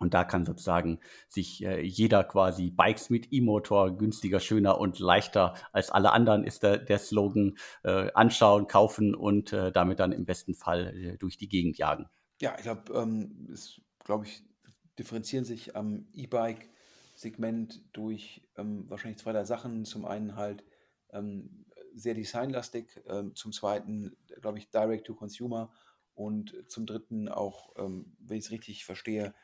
[0.00, 5.54] Und da kann sozusagen sich äh, jeder quasi Bikes mit E-Motor günstiger, schöner und leichter
[5.72, 10.24] als alle anderen ist der, der Slogan äh, anschauen, kaufen und äh, damit dann im
[10.24, 12.08] besten Fall äh, durch die Gegend jagen.
[12.40, 14.42] Ja, ich glaube, ähm, es, glaube ich,
[14.98, 19.84] differenzieren sich am E-Bike-Segment durch ähm, wahrscheinlich zwei, drei Sachen.
[19.84, 20.64] Zum einen halt
[21.10, 25.70] ähm, sehr designlastig, ähm, zum zweiten, glaube ich, Direct to Consumer
[26.14, 29.34] und zum dritten auch, ähm, wenn ich es richtig verstehe,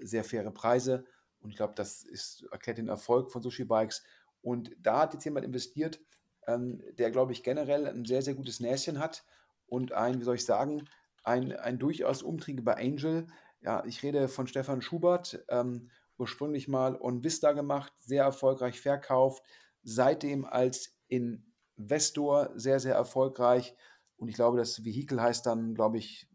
[0.00, 1.04] sehr faire Preise.
[1.40, 4.02] Und ich glaube, das ist, erklärt den Erfolg von Sushi Bikes.
[4.40, 6.00] Und da hat jetzt jemand investiert,
[6.46, 9.24] ähm, der, glaube ich, generell ein sehr, sehr gutes Näschen hat
[9.66, 10.88] und ein, wie soll ich sagen,
[11.22, 13.26] ein, ein durchaus umtriebiger Angel.
[13.60, 19.44] Ja, ich rede von Stefan Schubert, ähm, ursprünglich mal On Vista gemacht, sehr erfolgreich verkauft,
[19.82, 23.76] seitdem als Investor sehr, sehr erfolgreich.
[24.16, 26.28] Und ich glaube, das Vehikel heißt dann, glaube ich,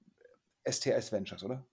[0.66, 1.66] STS Ventures, oder?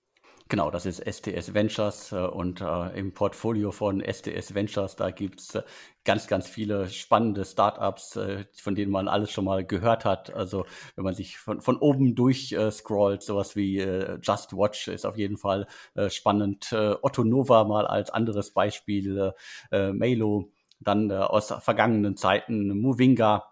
[0.51, 5.55] Genau, das ist STS Ventures äh, und äh, im Portfolio von STS Ventures, da gibt's
[5.55, 5.63] äh,
[6.03, 8.19] ganz, ganz viele spannende Startups,
[8.57, 10.35] von denen man alles schon mal gehört hat.
[10.35, 10.65] Also
[10.97, 13.79] wenn man sich von, von oben durch scrollt, sowas wie
[14.23, 15.67] Just Watch ist auf jeden Fall
[16.09, 16.73] spannend.
[16.73, 19.35] Otto Nova mal als anderes Beispiel,
[19.71, 23.50] Melo, dann aus vergangenen Zeiten Movinga,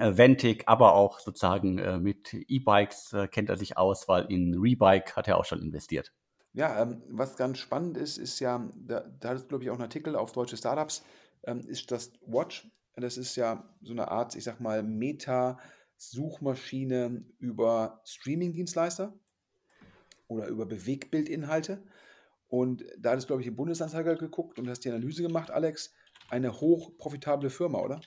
[0.00, 5.14] Ventic, aber auch sozusagen äh, mit E-Bikes äh, kennt er sich aus, weil in Rebike
[5.16, 6.12] hat er auch schon investiert.
[6.52, 9.74] Ja, ähm, was ganz spannend ist, ist ja, da, da hat es, glaube ich, auch
[9.74, 11.04] einen Artikel auf deutsche Startups,
[11.44, 12.70] ähm, ist das Watch.
[12.96, 19.16] Das ist ja so eine Art, ich sag mal, Meta-Suchmaschine über Streaming-Dienstleister
[20.26, 21.84] oder über Bewegbildinhalte.
[22.48, 25.94] Und da hat es, glaube ich, im Bundesanzeiger geguckt und hast die Analyse gemacht, Alex.
[26.28, 28.00] Eine hochprofitable Firma, oder?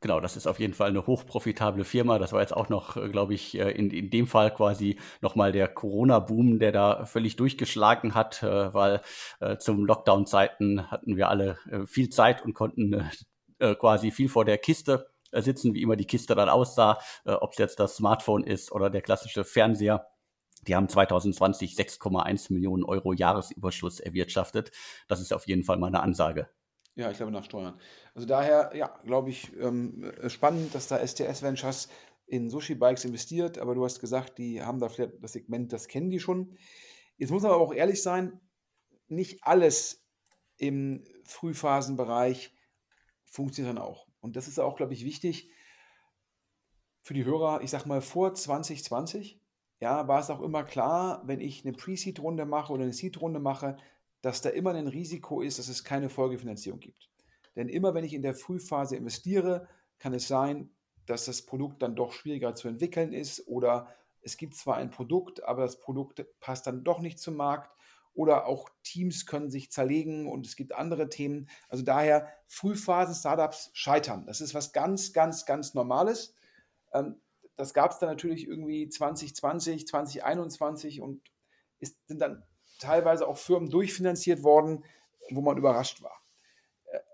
[0.00, 2.18] Genau, das ist auf jeden Fall eine hochprofitable Firma.
[2.20, 5.50] Das war jetzt auch noch, äh, glaube ich, äh, in, in dem Fall quasi nochmal
[5.50, 9.00] der Corona-Boom, der da völlig durchgeschlagen hat, äh, weil
[9.58, 13.08] zum Lockdown-Zeiten hatten wir alle viel Zeit und konnten
[13.60, 17.80] quasi viel vor der Kiste sitzen, wie immer die Kiste dann aussah, ob es jetzt
[17.80, 20.06] das Smartphone ist oder der klassische Fernseher
[20.66, 24.72] Die haben 2020 6,1 Millionen Euro Jahresüberschuss erwirtschaftet.
[25.08, 26.48] Das ist auf jeden Fall mal eine Ansage.
[26.98, 27.78] Ja, ich glaube nach Steuern.
[28.16, 31.88] Also daher, ja, glaube ich, ähm, spannend, dass da STS Ventures
[32.26, 35.86] in Sushi Bikes investiert, aber du hast gesagt, die haben da vielleicht das Segment, das
[35.86, 36.58] kennen die schon.
[37.16, 38.40] Jetzt muss man aber auch ehrlich sein,
[39.06, 40.04] nicht alles
[40.56, 42.52] im Frühphasenbereich
[43.24, 44.08] funktioniert dann auch.
[44.18, 45.52] Und das ist auch, glaube ich, wichtig
[47.00, 47.62] für die Hörer.
[47.62, 49.40] Ich sage mal, vor 2020
[49.78, 53.76] ja, war es auch immer klar, wenn ich eine Pre-Seed-Runde mache oder eine Seed-Runde mache,
[54.22, 57.08] dass da immer ein Risiko ist, dass es keine Folgefinanzierung gibt.
[57.56, 60.70] Denn immer wenn ich in der Frühphase investiere, kann es sein,
[61.06, 63.88] dass das Produkt dann doch schwieriger zu entwickeln ist oder
[64.20, 67.74] es gibt zwar ein Produkt, aber das Produkt passt dann doch nicht zum Markt
[68.14, 71.48] oder auch Teams können sich zerlegen und es gibt andere Themen.
[71.68, 74.26] Also daher Frühphasen-Startups scheitern.
[74.26, 76.34] Das ist was ganz, ganz, ganz Normales.
[76.92, 77.20] Ähm,
[77.56, 81.22] das gab es dann natürlich irgendwie 2020, 2021 und
[81.78, 82.42] ist, sind dann
[82.78, 84.84] teilweise auch Firmen durchfinanziert worden,
[85.30, 86.22] wo man überrascht war.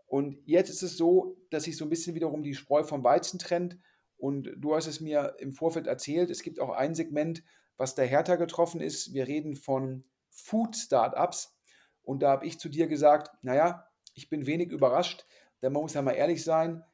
[0.06, 3.38] Und jetzt ist es so, dass sich so ein bisschen wiederum die Spreu vom Weizen
[3.38, 3.78] trennt.
[4.16, 7.42] Und du hast es mir im Vorfeld erzählt, es gibt auch ein Segment,
[7.76, 9.12] was da härter getroffen ist.
[9.12, 11.58] Wir reden von Food-Startups.
[12.02, 15.26] Und da habe ich zu dir gesagt, naja, ich bin wenig überrascht,
[15.62, 16.84] denn man muss ja mal ehrlich sein,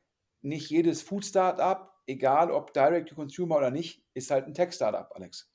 [0.40, 5.49] nicht jedes Food-Startup, egal ob Direct-to-Consumer oder nicht, ist halt ein Tech-Startup, Alex.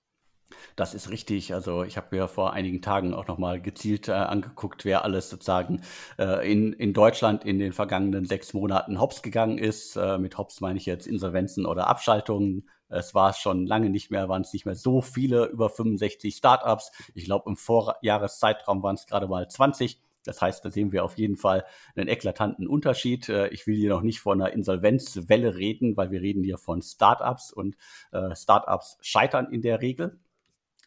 [0.76, 1.54] Das ist richtig.
[1.54, 5.82] Also ich habe mir vor einigen Tagen auch nochmal gezielt äh, angeguckt, wer alles sozusagen
[6.20, 9.96] äh, in, in Deutschland in den vergangenen sechs Monaten hops gegangen ist.
[9.96, 12.70] Äh, mit hops meine ich jetzt Insolvenzen oder Abschaltungen.
[12.90, 16.92] Es war schon lange nicht mehr, waren es nicht mehr so viele, über 65 Startups.
[17.14, 20.00] Ich glaube, im Vorjahreszeitraum waren es gerade mal 20.
[20.26, 23.30] Das heißt, da sehen wir auf jeden Fall einen eklatanten Unterschied.
[23.30, 26.82] Äh, ich will hier noch nicht von einer Insolvenzwelle reden, weil wir reden hier von
[26.82, 27.78] Startups und
[28.12, 30.20] äh, Startups scheitern in der Regel.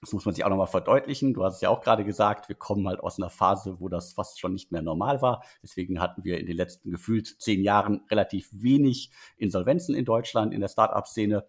[0.01, 1.35] Das muss man sich auch nochmal verdeutlichen.
[1.35, 4.13] Du hast es ja auch gerade gesagt, wir kommen halt aus einer Phase, wo das
[4.13, 5.43] fast schon nicht mehr normal war.
[5.63, 10.61] Deswegen hatten wir in den letzten gefühlt zehn Jahren relativ wenig Insolvenzen in Deutschland in
[10.61, 11.47] der Startup-Szene.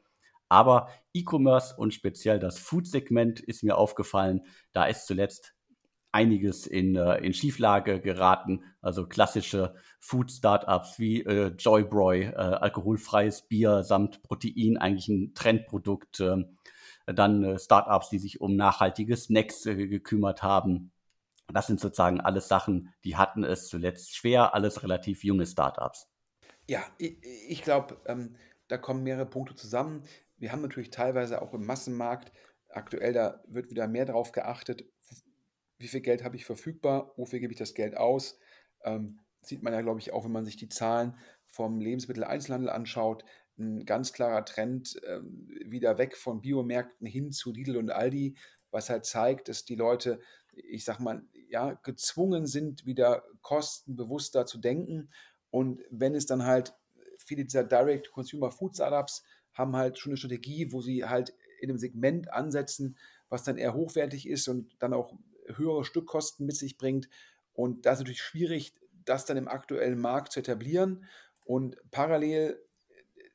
[0.49, 4.41] Aber E-Commerce und speziell das Food-Segment ist mir aufgefallen.
[4.73, 5.53] Da ist zuletzt
[6.11, 8.63] einiges in, äh, in Schieflage geraten.
[8.81, 16.19] Also klassische Food-Startups wie äh, Joybroy, äh, alkoholfreies Bier samt Protein, eigentlich ein Trendprodukt.
[16.19, 16.45] Äh,
[17.13, 20.91] dann äh, Startups, die sich um nachhaltige Snacks äh, gekümmert haben.
[21.51, 26.07] Das sind sozusagen alles Sachen, die hatten es zuletzt schwer, alles relativ junge Startups.
[26.67, 27.17] Ja, ich,
[27.47, 28.35] ich glaube, ähm,
[28.67, 30.03] da kommen mehrere Punkte zusammen.
[30.37, 32.31] Wir haben natürlich teilweise auch im Massenmarkt,
[32.69, 34.85] aktuell da wird wieder mehr darauf geachtet,
[35.79, 38.37] wie viel Geld habe ich verfügbar, wofür gebe ich das Geld aus.
[38.83, 41.17] Ähm, sieht man ja, glaube ich, auch, wenn man sich die Zahlen
[41.47, 43.23] vom Lebensmitteleinzelhandel anschaut
[43.59, 45.19] ein ganz klarer Trend äh,
[45.65, 48.35] wieder weg von Biomärkten hin zu Lidl und Aldi,
[48.71, 50.19] was halt zeigt, dass die Leute,
[50.53, 55.09] ich sag mal, ja, gezwungen sind, wieder kostenbewusster zu denken.
[55.51, 56.73] Und wenn es dann halt
[57.17, 62.97] viele dieser Direct-Consumer-Food-Startups haben halt schon eine Strategie, wo sie halt in einem Segment ansetzen,
[63.27, 65.13] was dann eher hochwertig ist und dann auch
[65.47, 67.09] höhere Stückkosten mit sich bringt.
[67.53, 68.73] Und das ist natürlich schwierig,
[69.05, 71.05] das dann im aktuellen Markt zu etablieren.
[71.45, 72.61] Und parallel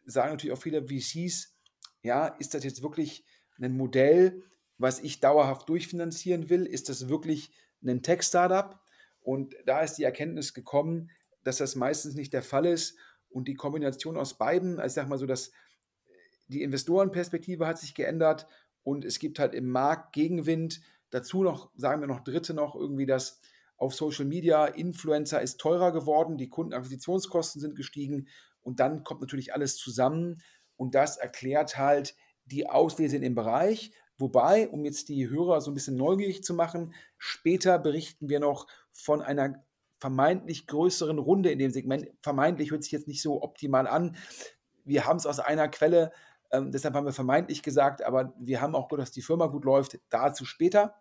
[0.05, 1.55] sagen natürlich auch viele VCs,
[2.03, 3.25] ja, ist das jetzt wirklich
[3.59, 4.43] ein Modell,
[4.79, 6.67] was ich dauerhaft durchfinanzieren will?
[6.67, 7.51] Ist das wirklich
[7.83, 8.81] ein Tech-Startup?
[9.21, 11.11] Und da ist die Erkenntnis gekommen,
[11.45, 12.97] dass das meistens nicht der Fall ist.
[13.31, 15.53] Und die Kombination aus beiden, also ich sage mal so, dass
[16.49, 18.47] die Investorenperspektive hat sich geändert
[18.83, 20.81] und es gibt halt im Markt Gegenwind.
[21.11, 23.41] Dazu noch, sagen wir noch Dritte noch, irgendwie, dass
[23.77, 28.29] auf Social Media Influencer ist teurer geworden, die Kundenakquisitionskosten sind gestiegen
[28.65, 30.43] und dann kommt natürlich alles zusammen
[30.77, 33.93] und das erklärt halt die Auslese in dem Bereich.
[34.19, 38.67] Wobei, um jetzt die Hörer so ein bisschen neugierig zu machen, später berichten wir noch
[38.93, 39.65] von einer
[39.99, 42.09] vermeintlich größeren Runde in dem Segment.
[42.23, 44.17] Vermeintlich hört sich jetzt nicht so optimal an.
[44.85, 46.13] Wir haben es aus einer Quelle,
[46.53, 49.65] ähm, deshalb haben wir vermeintlich gesagt, aber wir haben auch gehört, dass die Firma gut
[49.65, 49.99] läuft.
[50.11, 50.95] Dazu später.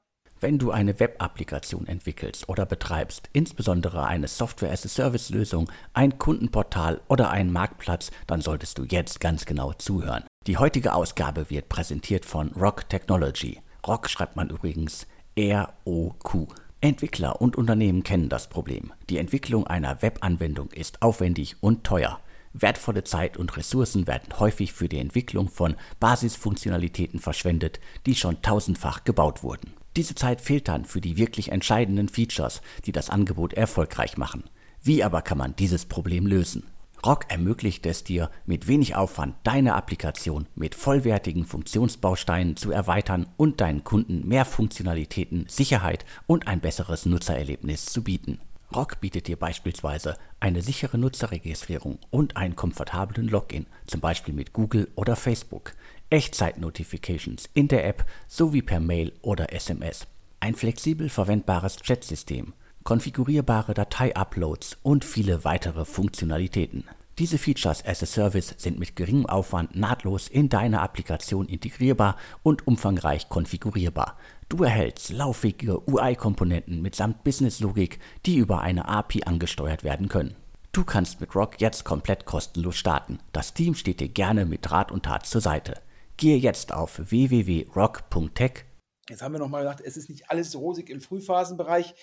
[0.43, 8.11] Wenn du eine Web-Applikation entwickelst oder betreibst, insbesondere eine Software-as-a-Service-Lösung, ein Kundenportal oder einen Marktplatz,
[8.27, 10.25] dann solltest du jetzt ganz genau zuhören.
[10.45, 13.61] Die heutige Ausgabe wird präsentiert von Rock Technology.
[13.87, 16.47] Rock schreibt man übrigens R-O-Q.
[16.81, 18.91] Entwickler und Unternehmen kennen das Problem.
[19.09, 22.19] Die Entwicklung einer Webanwendung ist aufwendig und teuer.
[22.51, 29.05] Wertvolle Zeit und Ressourcen werden häufig für die Entwicklung von Basisfunktionalitäten verschwendet, die schon tausendfach
[29.05, 29.71] gebaut wurden.
[29.95, 34.43] Diese Zeit fehlt dann für die wirklich entscheidenden Features, die das Angebot erfolgreich machen.
[34.81, 36.63] Wie aber kann man dieses Problem lösen?
[37.05, 43.59] Rock ermöglicht es dir, mit wenig Aufwand deine Applikation mit vollwertigen Funktionsbausteinen zu erweitern und
[43.59, 48.39] deinen Kunden mehr Funktionalitäten, Sicherheit und ein besseres Nutzererlebnis zu bieten.
[48.73, 54.89] Rock bietet dir beispielsweise eine sichere Nutzerregistrierung und einen komfortablen Login, zum Beispiel mit Google
[54.95, 55.73] oder Facebook,
[56.13, 60.05] Echtzeit-Notifications in der App sowie per Mail oder SMS,
[60.39, 66.83] ein flexibel verwendbares Chatsystem, konfigurierbare Datei-Uploads und viele weitere Funktionalitäten.
[67.17, 72.67] Diese Features as a Service sind mit geringem Aufwand nahtlos in deine Applikation integrierbar und
[72.67, 74.15] umfangreich konfigurierbar.
[74.49, 77.97] Du erhältst lauffähige UI-Komponenten mitsamt Business-Logik,
[78.27, 80.35] die über eine API angesteuert werden können.
[80.73, 83.17] Du kannst mit Rock jetzt komplett kostenlos starten.
[83.31, 85.81] Das Team steht dir gerne mit Rat und Tat zur Seite.
[86.17, 88.65] Gehe jetzt auf www.rock.tech.
[89.09, 91.95] Jetzt haben wir nochmal gesagt, es ist nicht alles rosig im Frühphasenbereich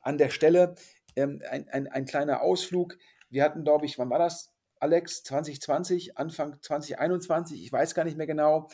[0.00, 0.74] an der Stelle
[1.16, 2.96] ähm, ein, ein, ein kleiner Ausflug.
[3.30, 5.22] Wir hatten, glaube ich, wann war das, Alex?
[5.24, 8.68] 2020, Anfang 2021, ich weiß gar nicht mehr genau.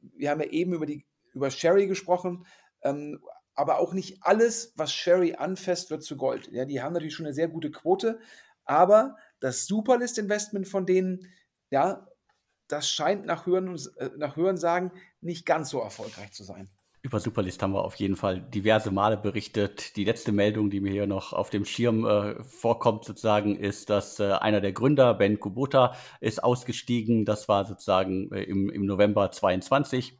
[0.00, 2.46] Wir haben ja eben über, die, über Sherry gesprochen,
[2.82, 3.20] ähm,
[3.54, 6.48] aber auch nicht alles, was Sherry anfasst, wird zu Gold.
[6.52, 8.20] Ja, die haben natürlich schon eine sehr gute Quote,
[8.64, 11.32] aber das Superlist-Investment von denen,
[11.70, 12.07] ja,
[12.68, 16.68] das scheint nach Hören, äh, nach Hören sagen nicht ganz so erfolgreich zu sein.
[17.00, 19.96] Über Superlist haben wir auf jeden Fall diverse Male berichtet.
[19.96, 24.18] Die letzte Meldung, die mir hier noch auf dem Schirm äh, vorkommt, sozusagen, ist, dass
[24.18, 27.24] äh, einer der Gründer, Ben Kubota, ist ausgestiegen.
[27.24, 30.18] Das war sozusagen äh, im, im November 22.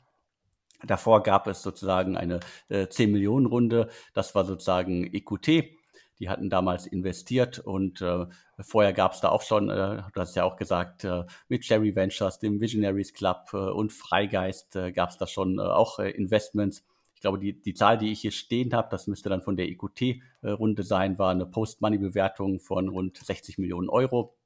[0.87, 3.89] Davor gab es sozusagen eine äh, 10 Millionen Runde.
[4.15, 5.78] Das war sozusagen EQT.
[6.19, 8.27] Die hatten damals investiert und äh,
[8.61, 11.95] vorher gab es da auch schon, äh, du hast ja auch gesagt, äh, mit Cherry
[11.95, 16.85] Ventures, dem Visionaries Club äh, und Freigeist äh, gab es da schon äh, auch Investments.
[17.15, 19.69] Ich glaube, die, die Zahl, die ich hier stehen habe, das müsste dann von der
[19.69, 24.37] EQT-Runde sein, war eine Post-Money-Bewertung von rund 60 Millionen Euro.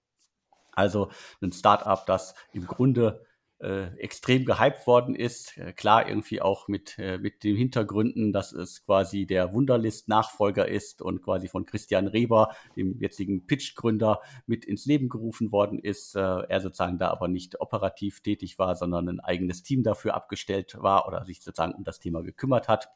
[0.73, 1.11] Also
[1.43, 3.27] ein Startup, das im Grunde
[3.63, 5.57] äh, extrem gehypt worden ist.
[5.57, 11.01] Äh, klar, irgendwie auch mit, äh, mit den Hintergründen, dass es quasi der Wunderlist-Nachfolger ist
[11.01, 16.17] und quasi von Christian Reber, dem jetzigen Pitch-Gründer, mit ins Leben gerufen worden ist.
[16.17, 20.77] Äh, er sozusagen da aber nicht operativ tätig war, sondern ein eigenes Team dafür abgestellt
[20.81, 22.89] war oder sich sozusagen um das Thema gekümmert hat.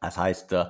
[0.00, 0.66] Das heißt, äh,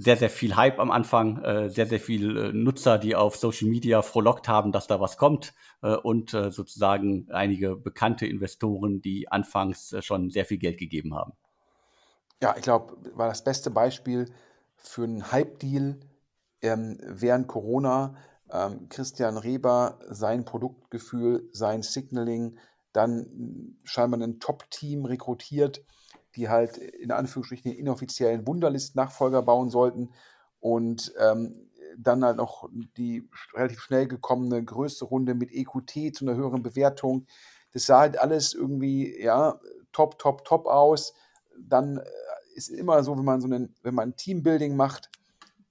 [0.00, 3.68] sehr, sehr viel Hype am Anfang, äh, sehr, sehr viel äh, Nutzer, die auf Social
[3.68, 9.94] Media frohlockt haben, dass da was kommt äh, und sozusagen einige bekannte Investoren, die anfangs
[10.00, 11.32] schon sehr viel Geld gegeben haben.
[12.42, 14.32] Ja, ich glaube, war das beste Beispiel
[14.76, 16.00] für einen Hype-Deal
[16.62, 18.16] ähm, während Corona.
[18.50, 22.58] Ähm, Christian Reber, sein Produktgefühl, sein Signaling,
[22.92, 25.82] dann scheinbar ein Top-Team rekrutiert
[26.36, 30.10] die halt in Anführungsstrichen den inoffiziellen Wunderlist-Nachfolger bauen sollten
[30.60, 36.36] und ähm, dann halt noch die relativ schnell gekommene größte Runde mit EQT zu einer
[36.36, 37.26] höheren Bewertung.
[37.72, 39.60] Das sah halt alles irgendwie, ja,
[39.92, 41.14] top, top, top aus.
[41.58, 42.04] Dann äh,
[42.54, 45.10] ist immer so, wenn man so einen, wenn man Teambuilding macht,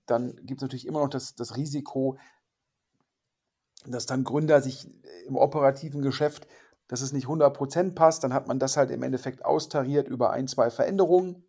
[0.06, 2.18] dann gibt es natürlich immer noch das, das Risiko,
[3.86, 4.88] dass dann Gründer sich
[5.28, 6.48] im operativen Geschäft
[6.90, 10.48] dass es nicht 100% passt, dann hat man das halt im Endeffekt austariert über ein,
[10.48, 11.46] zwei Veränderungen.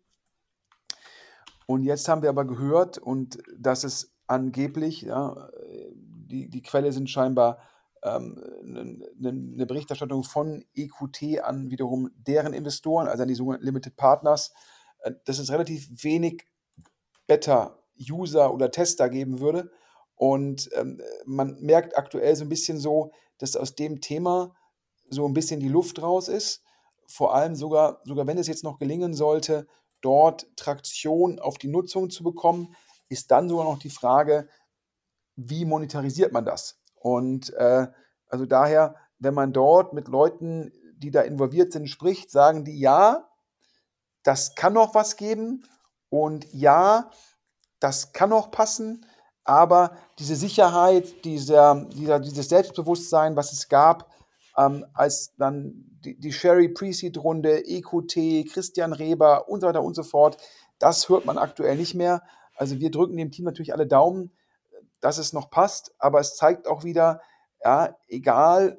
[1.65, 5.49] Und jetzt haben wir aber gehört, und das ist angeblich, ja,
[6.03, 7.57] die, die Quelle sind scheinbar
[8.03, 13.95] ähm, eine, eine Berichterstattung von EQT an wiederum deren Investoren, also an die sogenannten Limited
[13.95, 14.53] Partners,
[14.99, 16.43] äh, dass es relativ wenig
[17.25, 19.71] Beta-User oder Tester geben würde.
[20.13, 24.53] Und ähm, man merkt aktuell so ein bisschen so, dass aus dem Thema
[25.11, 26.63] so ein bisschen die Luft raus ist.
[27.07, 29.67] Vor allem sogar, sogar wenn es jetzt noch gelingen sollte,
[30.01, 32.75] dort Traktion auf die Nutzung zu bekommen,
[33.09, 34.47] ist dann sogar noch die Frage,
[35.35, 36.79] wie monetarisiert man das?
[36.95, 37.87] Und äh,
[38.27, 43.27] also daher, wenn man dort mit Leuten, die da involviert sind, spricht, sagen die, ja,
[44.23, 45.65] das kann noch was geben
[46.09, 47.09] und ja,
[47.79, 49.05] das kann noch passen,
[49.43, 54.09] aber diese Sicherheit, dieser, dieser, dieses Selbstbewusstsein, was es gab,
[54.57, 60.03] ähm, als dann die, die Sherry Pre-Seed-Runde, EQT, Christian Reber und so weiter und so
[60.03, 60.37] fort.
[60.79, 62.23] Das hört man aktuell nicht mehr.
[62.55, 64.31] Also wir drücken dem Team natürlich alle Daumen,
[64.99, 67.21] dass es noch passt, aber es zeigt auch wieder,
[67.63, 68.77] ja, egal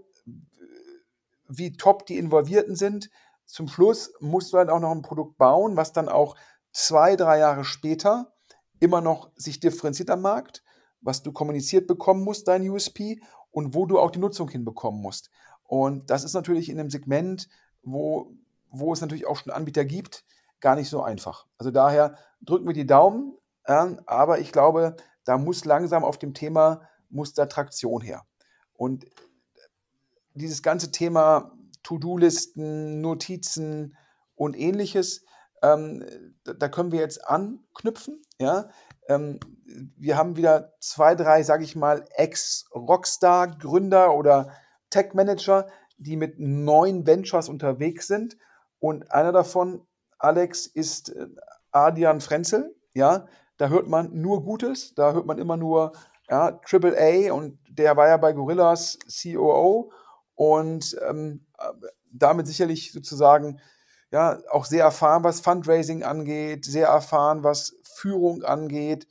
[1.49, 3.11] wie top die Involvierten sind,
[3.45, 6.37] zum Schluss musst du halt auch noch ein Produkt bauen, was dann auch
[6.73, 8.33] zwei, drei Jahre später
[8.81, 10.63] immer noch sich differenziert am Markt,
[11.01, 13.21] was du kommuniziert bekommen musst, dein USP
[13.51, 15.31] und wo du auch die Nutzung hinbekommen musst.
[15.73, 17.49] Und das ist natürlich in einem Segment,
[17.83, 18.35] wo,
[18.69, 20.27] wo es natürlich auch schon Anbieter gibt,
[20.61, 21.47] gar nicht so einfach.
[21.57, 26.35] Also daher drücken wir die Daumen, äh, aber ich glaube, da muss langsam auf dem
[26.35, 28.27] Thema, muss da Traktion her.
[28.75, 29.07] Und
[30.35, 33.97] dieses ganze Thema To-Do-Listen, Notizen
[34.35, 35.25] und ähnliches,
[35.63, 36.05] ähm,
[36.45, 38.21] da können wir jetzt anknüpfen.
[38.39, 38.69] Ja?
[39.09, 39.41] Ähm,
[39.97, 44.53] wir haben wieder zwei, drei, sage ich mal, Ex-Rockstar-Gründer oder
[44.93, 45.67] Tech-Manager,
[45.99, 48.37] die mit neuen Ventures unterwegs sind.
[48.79, 49.87] Und einer davon,
[50.19, 51.27] Alex, ist äh,
[51.73, 52.77] Adrian Frenzel.
[52.95, 53.27] Ja,
[53.57, 55.93] da hört man nur Gutes, da hört man immer nur
[56.29, 59.93] ja, Triple A und der war ja bei Gorillas COO
[60.35, 61.47] und ähm,
[62.11, 63.61] damit sicherlich sozusagen
[64.11, 69.07] ja auch sehr erfahren, was Fundraising angeht, sehr erfahren, was Führung angeht.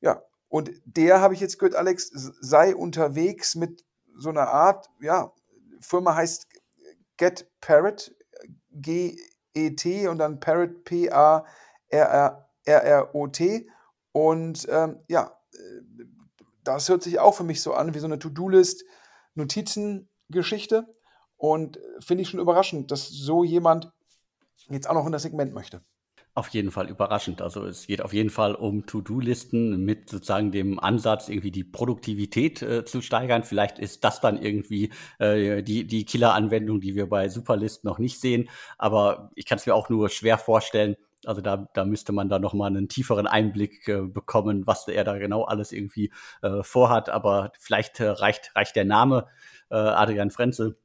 [0.00, 3.84] Ja, und der habe ich jetzt gehört, Alex, sei unterwegs mit
[4.16, 5.32] so einer Art, ja,
[5.80, 6.46] Firma heißt
[7.16, 8.14] Get Parrot,
[8.72, 11.50] G-E-T und dann Parrot, P-A-R-R-O-T.
[14.12, 15.38] Und ähm, ja,
[16.64, 18.84] das hört sich auch für mich so an wie so eine To-Do-List,
[19.34, 20.94] Notizengeschichte.
[21.36, 23.92] Und finde ich schon überraschend, dass so jemand
[24.68, 25.82] jetzt auch noch in das Segment möchte.
[26.36, 27.40] Auf jeden Fall überraschend.
[27.40, 32.60] Also es geht auf jeden Fall um To-Do-Listen mit sozusagen dem Ansatz, irgendwie die Produktivität
[32.60, 33.42] äh, zu steigern.
[33.42, 38.20] Vielleicht ist das dann irgendwie äh, die, die Killer-Anwendung, die wir bei Superlist noch nicht
[38.20, 38.50] sehen.
[38.76, 40.96] Aber ich kann es mir auch nur schwer vorstellen.
[41.24, 45.16] Also da, da müsste man da nochmal einen tieferen Einblick äh, bekommen, was er da
[45.16, 46.12] genau alles irgendwie
[46.42, 47.08] äh, vorhat.
[47.08, 49.26] Aber vielleicht äh, reicht, reicht der Name
[49.70, 50.76] äh, Adrian Frenzel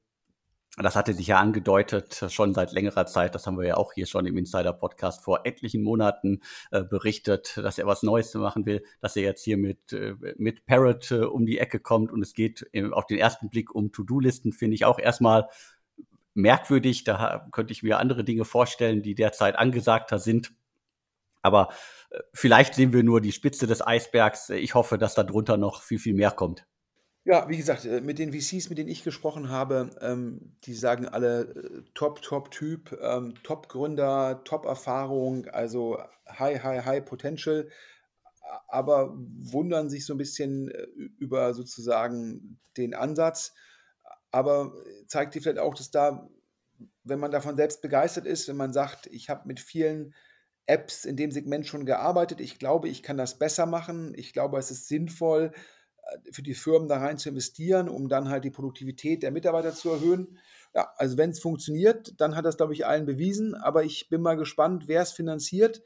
[0.78, 3.36] das hatte sich ja angedeutet schon seit längerer Zeit.
[3.36, 6.42] Das haben wir ja auch hier schon im Insider-Podcast vor etlichen Monaten
[6.72, 10.66] äh, berichtet, dass er was Neues machen will, dass er jetzt hier mit, äh, mit
[10.66, 14.54] Parrot äh, um die Ecke kommt und es geht auf den ersten Blick um To-Do-Listen,
[14.54, 15.50] finde ich auch erstmal
[16.34, 17.04] merkwürdig.
[17.04, 20.54] Da könnte ich mir andere Dinge vorstellen, die derzeit angesagter sind.
[21.42, 21.70] Aber
[22.12, 24.50] äh, vielleicht sehen wir nur die Spitze des Eisbergs.
[24.50, 26.66] Ich hoffe, dass da drunter noch viel, viel mehr kommt.
[27.24, 31.08] Ja, wie gesagt, äh, mit den VCs, mit denen ich gesprochen habe, ähm, die sagen
[31.08, 37.70] alle äh, Top, Top-Typ, ähm, Top-Gründer, Top-Erfahrung, also High, High, High Potential,
[38.68, 40.88] aber wundern sich so ein bisschen äh,
[41.20, 43.54] über sozusagen den Ansatz.
[44.32, 44.74] Aber
[45.08, 46.30] zeigt dir vielleicht auch, dass da,
[47.04, 50.14] wenn man davon selbst begeistert ist, wenn man sagt, ich habe mit vielen
[50.68, 54.58] Apps in dem Segment schon gearbeitet, ich glaube, ich kann das besser machen, ich glaube,
[54.60, 55.52] es ist sinnvoll,
[56.32, 59.90] für die Firmen da rein zu investieren, um dann halt die Produktivität der Mitarbeiter zu
[59.90, 60.40] erhöhen.
[60.74, 63.56] Ja, also wenn es funktioniert, dann hat das, glaube ich, allen bewiesen.
[63.56, 65.82] Aber ich bin mal gespannt, wer es finanziert,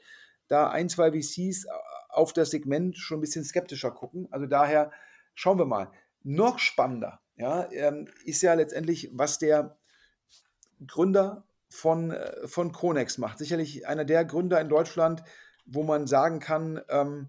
[0.48, 1.68] da ein, zwei VCs äh,
[2.08, 4.28] auf das Segment schon ein bisschen skeptischer gucken.
[4.30, 4.90] Also daher
[5.34, 5.90] schauen wir mal.
[6.22, 9.76] Noch spannender ja, ähm, ist ja letztendlich, was der
[10.86, 13.38] Gründer von, äh, von Kronex macht.
[13.38, 15.22] Sicherlich einer der Gründer in Deutschland,
[15.66, 17.28] wo man sagen kann, ähm,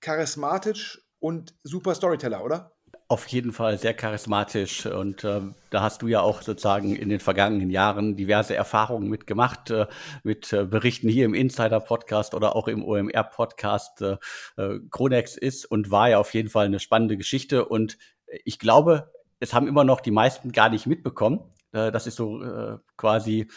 [0.00, 2.72] charismatisch und super Storyteller, oder?
[3.10, 5.40] Auf jeden Fall sehr charismatisch und äh,
[5.70, 9.86] da hast du ja auch sozusagen in den vergangenen Jahren diverse Erfahrungen mitgemacht, äh,
[10.24, 14.02] mit äh, Berichten hier im Insider-Podcast oder auch im OMR-Podcast.
[14.02, 14.16] Äh,
[14.58, 17.96] äh, Kronex ist und war ja auf jeden Fall eine spannende Geschichte und
[18.44, 19.10] ich glaube,
[19.40, 21.40] es haben immer noch die meisten gar nicht mitbekommen.
[21.72, 23.48] Äh, das ist so äh, quasi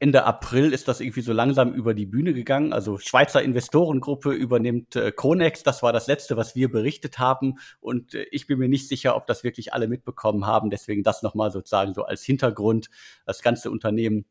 [0.00, 2.72] Ende April ist das irgendwie so langsam über die Bühne gegangen.
[2.72, 5.62] Also Schweizer Investorengruppe übernimmt äh, Kronex.
[5.62, 7.58] Das war das letzte, was wir berichtet haben.
[7.80, 10.70] Und äh, ich bin mir nicht sicher, ob das wirklich alle mitbekommen haben.
[10.70, 12.88] Deswegen das nochmal sozusagen so als Hintergrund.
[13.26, 14.24] Das ganze Unternehmen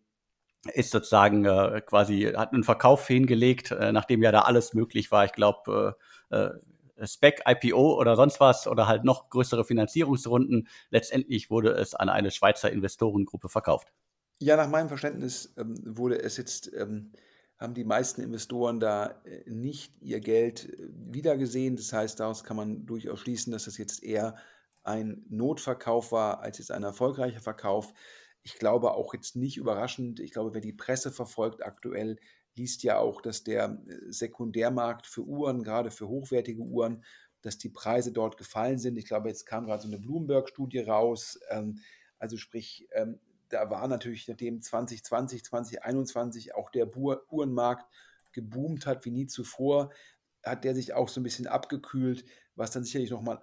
[0.74, 5.26] ist sozusagen äh, quasi, hat einen Verkauf hingelegt, äh, nachdem ja da alles möglich war.
[5.26, 5.98] Ich glaube,
[6.32, 10.68] äh, äh, Spec, IPO oder sonst was oder halt noch größere Finanzierungsrunden.
[10.90, 13.94] Letztendlich wurde es an eine Schweizer Investorengruppe verkauft.
[14.42, 17.12] Ja, nach meinem Verständnis ähm, wurde es jetzt, ähm,
[17.58, 21.76] haben die meisten Investoren da äh, nicht ihr Geld äh, wiedergesehen.
[21.76, 24.38] Das heißt, daraus kann man durchaus schließen, dass das jetzt eher
[24.84, 27.94] ein Notverkauf war als jetzt ein erfolgreicher Verkauf.
[28.42, 30.22] Ich glaube auch jetzt nicht überraschend.
[30.22, 32.18] Ich glaube, wer die Presse verfolgt aktuell,
[32.56, 37.04] liest ja auch, dass der äh, Sekundärmarkt für Uhren, gerade für hochwertige Uhren,
[37.42, 38.98] dass die Preise dort gefallen sind.
[38.98, 41.40] Ich glaube, jetzt kam gerade so eine Bloomberg-Studie raus.
[41.50, 41.80] Ähm,
[42.20, 43.20] also sprich, ähm,
[43.50, 47.86] da war natürlich, nachdem 2020, 2021 auch der Uhrenmarkt
[48.32, 49.91] geboomt hat wie nie zuvor,
[50.43, 52.26] hat der sich auch so ein bisschen abgekühlt,
[52.56, 53.39] was dann sicherlich nochmal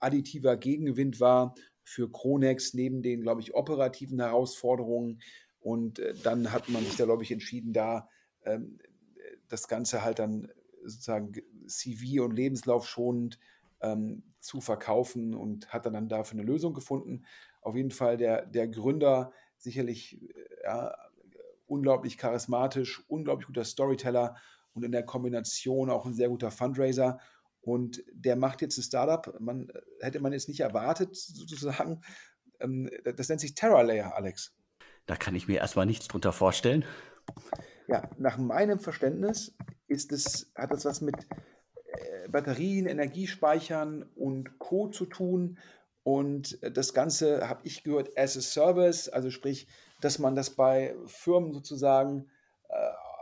[0.00, 5.20] additiver Gegenwind war für Kronex neben den, glaube ich, operativen Herausforderungen.
[5.60, 8.08] Und äh, dann hat man sich da, glaube ich, entschieden, da
[8.44, 8.78] ähm,
[9.48, 10.50] das Ganze halt dann
[10.82, 11.32] sozusagen
[11.66, 13.38] CV und Lebenslauf schonend
[13.80, 17.24] ähm, zu verkaufen und hat dann, dafür eine Lösung gefunden.
[17.60, 19.32] Auf jeden Fall der, der Gründer
[19.64, 20.20] sicherlich
[20.62, 20.94] ja,
[21.66, 24.36] unglaublich charismatisch, unglaublich guter Storyteller
[24.74, 27.18] und in der Kombination auch ein sehr guter Fundraiser.
[27.60, 29.40] Und der macht jetzt ein Startup.
[29.40, 32.02] Man hätte man jetzt nicht erwartet, sozusagen.
[32.60, 34.54] Ähm, das nennt sich Terra Layer, Alex.
[35.06, 36.84] Da kann ich mir erstmal nichts drunter vorstellen.
[37.88, 39.54] Ja, nach meinem Verständnis
[39.86, 41.16] ist es, hat das was mit
[41.86, 44.88] äh, Batterien, Energiespeichern und Co.
[44.88, 45.58] zu tun.
[46.04, 49.66] Und das Ganze habe ich gehört as a Service, also sprich,
[50.00, 52.30] dass man das bei Firmen sozusagen
[52.68, 52.74] äh,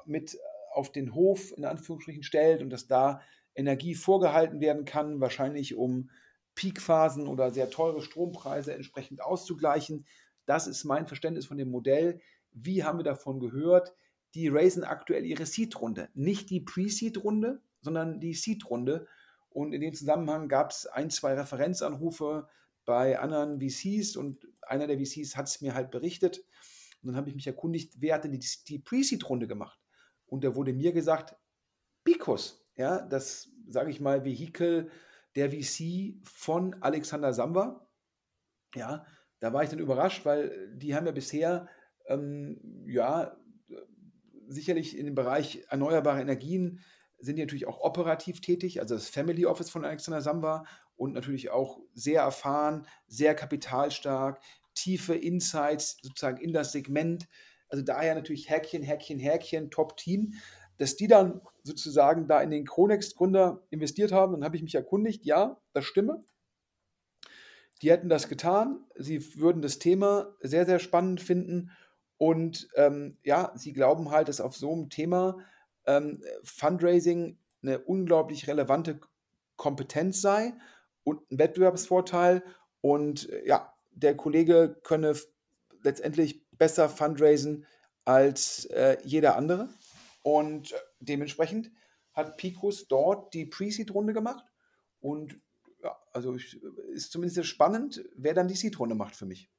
[0.04, 0.36] mit
[0.74, 3.20] auf den Hof in Anführungsstrichen stellt und dass da
[3.54, 6.10] Energie vorgehalten werden kann, wahrscheinlich um
[6.54, 10.06] Peakphasen oder sehr teure Strompreise entsprechend auszugleichen.
[10.44, 12.20] Das ist mein Verständnis von dem Modell.
[12.50, 13.94] Wie haben wir davon gehört?
[14.34, 16.08] Die raisen aktuell ihre Seed-Runde.
[16.14, 19.06] Nicht die Pre-Seed-Runde, sondern die Seed-Runde.
[19.50, 22.48] Und in dem Zusammenhang gab es ein, zwei Referenzanrufe
[22.84, 26.44] bei anderen VCs und einer der VCs hat es mir halt berichtet.
[27.02, 29.80] Und dann habe ich mich erkundigt, wer hat denn die, die Pre-Seed-Runde gemacht?
[30.26, 31.36] Und da wurde mir gesagt,
[32.04, 34.90] Picos, ja, das sage ich mal, Vehikel
[35.34, 37.88] der VC von Alexander Samba.
[38.74, 39.06] Ja,
[39.40, 41.68] da war ich dann überrascht, weil die haben ja bisher,
[42.06, 43.36] ähm, ja,
[44.48, 46.80] sicherlich in dem Bereich erneuerbare Energien
[47.18, 50.64] sind die natürlich auch operativ tätig, also das Family Office von Alexander Samba
[50.96, 54.40] und natürlich auch sehr erfahren, sehr kapitalstark,
[54.74, 57.28] tiefe Insights sozusagen in das Segment.
[57.68, 60.34] Also daher natürlich Häkchen, Häkchen, Häkchen, Top-Team.
[60.78, 65.24] Dass die dann sozusagen da in den Chronext-Gründer investiert haben, dann habe ich mich erkundigt,
[65.24, 66.24] ja, das stimme.
[67.82, 68.84] Die hätten das getan.
[68.96, 71.70] Sie würden das Thema sehr, sehr spannend finden.
[72.16, 75.38] Und ähm, ja, sie glauben halt, dass auf so einem Thema
[75.86, 79.00] ähm, Fundraising eine unglaublich relevante
[79.56, 80.54] Kompetenz sei
[81.04, 82.42] und ein Wettbewerbsvorteil.
[82.80, 85.14] Und äh, ja, der Kollege könne
[85.82, 87.66] letztendlich besser fundraisen
[88.04, 89.68] als äh, jeder andere.
[90.22, 91.70] Und dementsprechend
[92.12, 94.44] hat Picos dort die Pre-Seed-Runde gemacht.
[95.00, 95.36] Und
[95.82, 96.36] ja, also
[96.92, 99.50] ist zumindest spannend, wer dann die Seed-Runde macht für mich.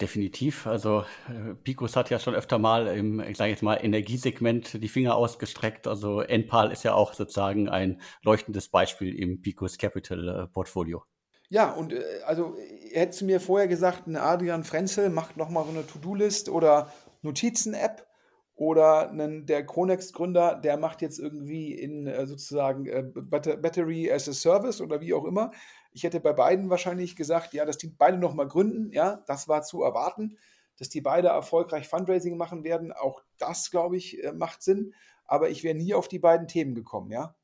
[0.00, 0.66] Definitiv.
[0.66, 4.88] Also äh, Picos hat ja schon öfter mal im, ich sage jetzt mal, Energiesegment die
[4.88, 5.86] Finger ausgestreckt.
[5.86, 11.04] Also Enpal ist ja auch sozusagen ein leuchtendes Beispiel im Picos Capital äh, Portfolio.
[11.48, 12.56] Ja, und äh, also
[12.92, 18.06] hättest du mir vorher gesagt, ein Adrian Frenzel macht nochmal so eine To-Do-List oder Notizen-App
[18.54, 24.80] oder einen, der Chronext-Gründer, der macht jetzt irgendwie in äh, sozusagen Battery as a Service
[24.80, 25.50] oder wie auch immer.
[25.92, 28.92] Ich hätte bei beiden wahrscheinlich gesagt, ja, dass die beide nochmal gründen.
[28.92, 30.38] Ja, das war zu erwarten,
[30.78, 32.92] dass die beide erfolgreich Fundraising machen werden.
[32.92, 34.94] Auch das, glaube ich, äh, macht Sinn.
[35.24, 37.10] Aber ich wäre nie auf die beiden Themen gekommen.
[37.10, 37.34] Ja.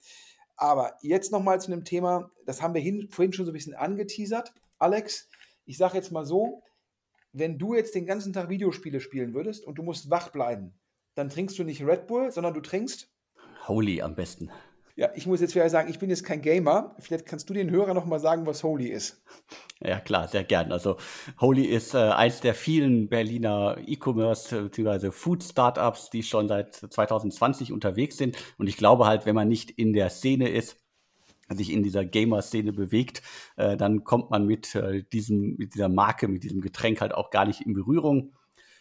[0.57, 3.75] Aber jetzt nochmal zu einem Thema, das haben wir hin, vorhin schon so ein bisschen
[3.75, 4.55] angeteasert.
[4.79, 5.29] Alex,
[5.65, 6.63] ich sage jetzt mal so,
[7.33, 10.75] wenn du jetzt den ganzen Tag Videospiele spielen würdest und du musst wach bleiben,
[11.15, 13.11] dann trinkst du nicht Red Bull, sondern du trinkst
[13.69, 14.51] Holy am besten.
[14.99, 16.97] Ja, ich muss jetzt wieder sagen, ich bin jetzt kein Gamer.
[16.99, 19.23] Vielleicht kannst du den Hörer noch mal sagen, was Holy ist.
[19.79, 20.73] Ja, klar, sehr gern.
[20.73, 20.97] Also
[21.39, 25.11] Holy ist äh, eins der vielen Berliner E-Commerce bzw.
[25.11, 28.39] Food-Startups, die schon seit 2020 unterwegs sind.
[28.57, 30.79] Und ich glaube halt, wenn man nicht in der Szene ist,
[31.51, 33.21] sich in dieser Gamer-Szene bewegt,
[33.57, 37.29] äh, dann kommt man mit, äh, diesem, mit dieser Marke, mit diesem Getränk halt auch
[37.29, 38.33] gar nicht in Berührung.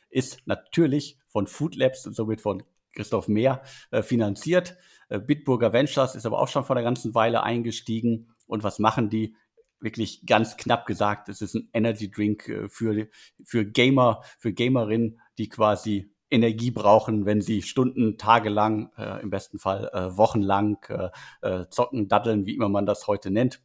[0.10, 2.64] Ist natürlich von Food Labs und somit von
[2.94, 4.78] Christoph Mehr äh, finanziert.
[5.10, 8.30] Äh, Bitburger Ventures ist aber auch schon vor einer ganzen Weile eingestiegen.
[8.48, 9.36] Und was machen die?
[9.80, 13.08] Wirklich ganz knapp gesagt, es ist ein Energy Drink äh, für,
[13.44, 19.30] für Gamer, für Gamerinnen, die quasi Energie brauchen, wenn sie Stunden, Tage lang, äh, im
[19.30, 21.10] besten Fall äh, wochenlang äh,
[21.42, 23.62] äh, zocken, daddeln, wie immer man das heute nennt.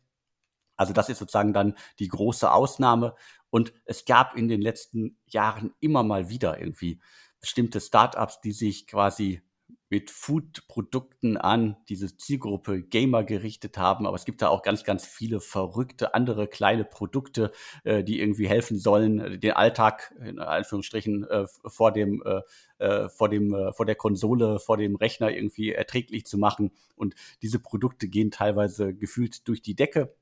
[0.77, 3.15] Also das ist sozusagen dann die große Ausnahme.
[3.51, 7.01] Und es gab in den letzten Jahren immer mal wieder irgendwie
[7.41, 9.43] bestimmte Startups, die sich quasi
[9.91, 14.07] mit Food-Produkten an diese Zielgruppe Gamer gerichtet haben.
[14.07, 17.51] Aber es gibt da auch ganz, ganz viele verrückte andere kleine Produkte,
[17.83, 22.41] äh, die irgendwie helfen sollen, äh, den Alltag in Anführungsstrichen äh, vor dem, äh,
[22.79, 26.71] äh vor dem, äh, vor der Konsole, vor dem Rechner irgendwie erträglich zu machen.
[26.95, 30.15] Und diese Produkte gehen teilweise gefühlt durch die Decke.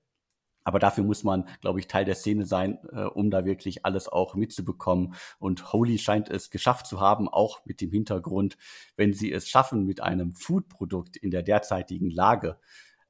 [0.68, 4.06] Aber dafür muss man, glaube ich, Teil der Szene sein, äh, um da wirklich alles
[4.06, 5.14] auch mitzubekommen.
[5.38, 8.58] Und Holy scheint es geschafft zu haben, auch mit dem Hintergrund,
[8.94, 12.58] wenn sie es schaffen, mit einem Food-Produkt in der derzeitigen Lage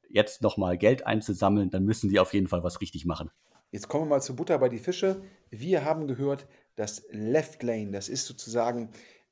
[0.08, 3.28] jetzt nochmal Geld einzusammeln, dann müssen sie auf jeden Fall was richtig machen.
[3.72, 5.20] Jetzt kommen wir mal zu Butter bei die Fische.
[5.50, 6.46] Wir haben gehört,
[6.76, 8.90] dass Left Lane, das ist sozusagen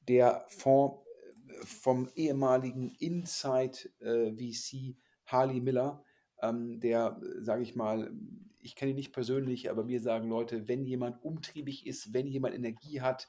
[0.09, 0.99] der Fonds
[1.47, 4.97] äh, vom ehemaligen Inside äh, VC
[5.27, 6.03] Harley Miller,
[6.43, 8.13] ähm, der, sage ich mal,
[8.61, 12.55] ich kenne ihn nicht persönlich, aber mir sagen Leute, wenn jemand umtriebig ist, wenn jemand
[12.55, 13.29] Energie hat,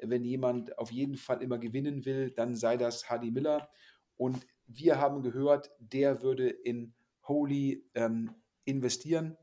[0.00, 3.68] wenn jemand auf jeden Fall immer gewinnen will, dann sei das Hardy Miller.
[4.16, 6.94] Und wir haben gehört, der würde in
[7.26, 8.34] Holy ähm,
[8.64, 9.36] investieren.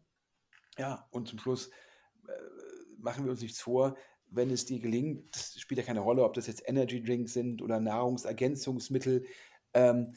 [0.77, 1.69] Ja, und zum Schluss
[2.27, 2.31] äh,
[2.97, 3.95] machen wir uns nichts vor,
[4.27, 7.61] wenn es dir gelingt, das spielt ja keine Rolle, ob das jetzt Energy Drinks sind
[7.61, 9.25] oder Nahrungsergänzungsmittel,
[9.73, 10.15] ähm,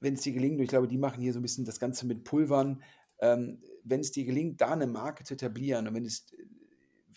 [0.00, 2.24] wenn es dir gelingt, ich glaube, die machen hier so ein bisschen das Ganze mit
[2.24, 2.82] Pulvern,
[3.20, 6.26] ähm, wenn es dir gelingt, da eine Marke zu etablieren und wenn es,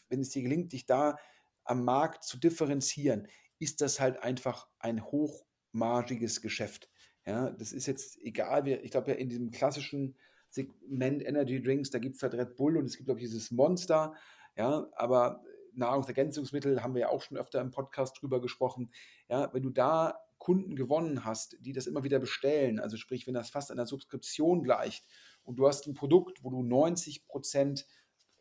[0.09, 1.17] wenn es dir gelingt, dich da
[1.63, 3.27] am Markt zu differenzieren,
[3.59, 6.89] ist das halt einfach ein hochmargiges Geschäft.
[7.25, 10.17] Ja, das ist jetzt egal, ich glaube ja in diesem klassischen
[10.49, 14.13] Segment Energy Drinks, da gibt es halt Red Bull und es gibt, ich, dieses Monster,
[14.57, 15.41] ja, aber
[15.75, 18.91] Nahrungsergänzungsmittel haben wir ja auch schon öfter im Podcast drüber gesprochen.
[19.29, 23.33] Ja, wenn du da Kunden gewonnen hast, die das immer wieder bestellen, also sprich, wenn
[23.33, 25.07] das fast einer Subskription gleicht
[25.43, 27.87] und du hast ein Produkt, wo du 90 Prozent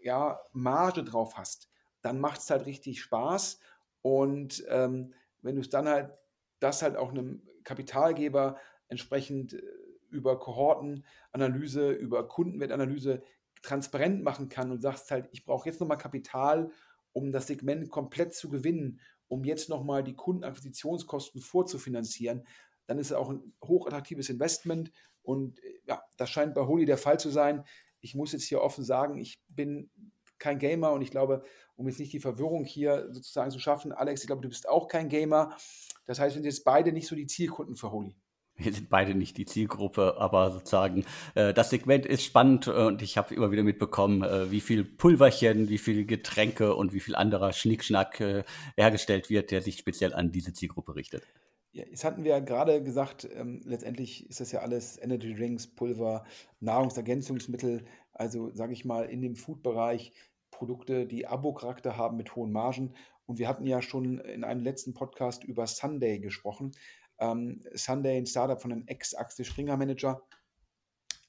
[0.00, 3.60] ja, Marge drauf hast, dann macht es halt richtig Spaß.
[4.00, 6.10] Und ähm, wenn du es dann halt,
[6.58, 8.56] das halt auch einem Kapitalgeber
[8.88, 9.62] entsprechend äh,
[10.10, 13.22] über Kohortenanalyse, über Kundenwertanalyse
[13.62, 16.72] transparent machen kann und sagst halt, ich brauche jetzt nochmal Kapital,
[17.12, 18.98] um das Segment komplett zu gewinnen
[19.32, 22.46] um jetzt nochmal die Kundenakquisitionskosten vorzufinanzieren,
[22.86, 24.92] dann ist es auch ein hochattraktives Investment.
[25.22, 27.64] Und äh, ja, das scheint bei Holy der Fall zu sein.
[28.00, 29.90] Ich muss jetzt hier offen sagen, ich bin
[30.38, 31.44] kein Gamer und ich glaube,
[31.76, 34.86] um jetzt nicht die Verwirrung hier sozusagen zu schaffen, Alex, ich glaube, du bist auch
[34.86, 35.56] kein Gamer.
[36.04, 38.14] Das heißt, wir sind jetzt beide nicht so die Zielkunden für Holy
[38.56, 43.02] wir sind beide nicht die Zielgruppe, aber sozusagen äh, das Segment ist spannend äh, und
[43.02, 47.14] ich habe immer wieder mitbekommen, äh, wie viel Pulverchen, wie viel Getränke und wie viel
[47.14, 48.44] anderer Schnickschnack äh,
[48.76, 51.24] hergestellt wird, der sich speziell an diese Zielgruppe richtet.
[51.72, 55.66] Ja, jetzt hatten wir ja gerade gesagt, ähm, letztendlich ist das ja alles Energy Drinks,
[55.66, 56.24] Pulver,
[56.60, 60.12] Nahrungsergänzungsmittel, also sage ich mal in dem Food-Bereich
[60.50, 62.92] Produkte, die Abo-Charakter haben mit hohen Margen.
[63.24, 66.72] Und wir hatten ja schon in einem letzten Podcast über Sunday gesprochen
[67.18, 70.22] ähm, Sunday, ein Startup von einem Ex-Axel Springer Manager,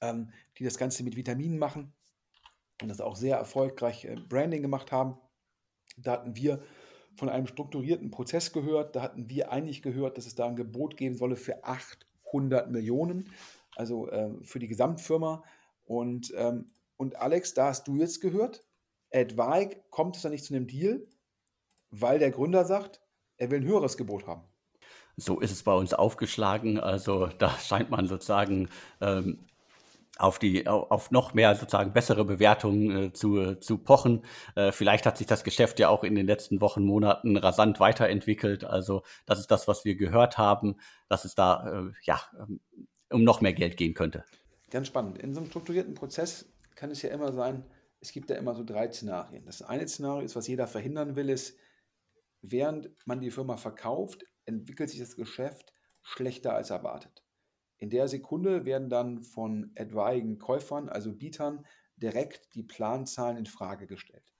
[0.00, 1.92] ähm, die das Ganze mit Vitaminen machen
[2.82, 5.18] und das auch sehr erfolgreich äh, Branding gemacht haben.
[5.96, 6.62] Da hatten wir
[7.16, 8.96] von einem strukturierten Prozess gehört.
[8.96, 13.30] Da hatten wir eigentlich gehört, dass es da ein Gebot geben solle für 800 Millionen,
[13.76, 15.44] also äh, für die Gesamtfirma.
[15.84, 18.66] Und, ähm, und Alex, da hast du jetzt gehört,
[19.12, 21.06] Advike kommt es da nicht zu einem Deal,
[21.90, 23.00] weil der Gründer sagt,
[23.36, 24.42] er will ein höheres Gebot haben.
[25.16, 26.78] So ist es bei uns aufgeschlagen.
[26.78, 28.68] Also da scheint man sozusagen
[29.00, 29.46] ähm,
[30.18, 34.22] auf die auf noch mehr sozusagen bessere Bewertungen äh, zu, zu pochen.
[34.54, 38.64] Äh, vielleicht hat sich das Geschäft ja auch in den letzten Wochen, Monaten rasant weiterentwickelt.
[38.64, 40.76] Also das ist das, was wir gehört haben,
[41.08, 42.60] dass es da äh, ja ähm,
[43.10, 44.24] um noch mehr Geld gehen könnte.
[44.70, 45.18] Ganz spannend.
[45.18, 47.64] In so einem strukturierten Prozess kann es ja immer sein,
[48.00, 49.44] es gibt ja immer so drei Szenarien.
[49.46, 51.56] Das eine Szenario ist, was jeder verhindern will, ist,
[52.42, 55.72] während man die Firma verkauft, entwickelt sich das Geschäft
[56.02, 57.24] schlechter als erwartet.
[57.78, 61.66] In der Sekunde werden dann von etwaigen Käufern, also Bietern,
[61.96, 64.32] direkt die Planzahlen in Frage gestellt.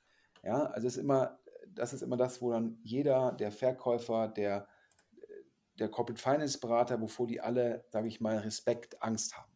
[0.42, 1.38] Ja, also ist immer,
[1.68, 4.68] das ist immer das, wo dann jeder, der Verkäufer, der,
[5.78, 9.52] der Corporate Finance Berater, wovor die alle, sage ich mal, Respekt, Angst haben.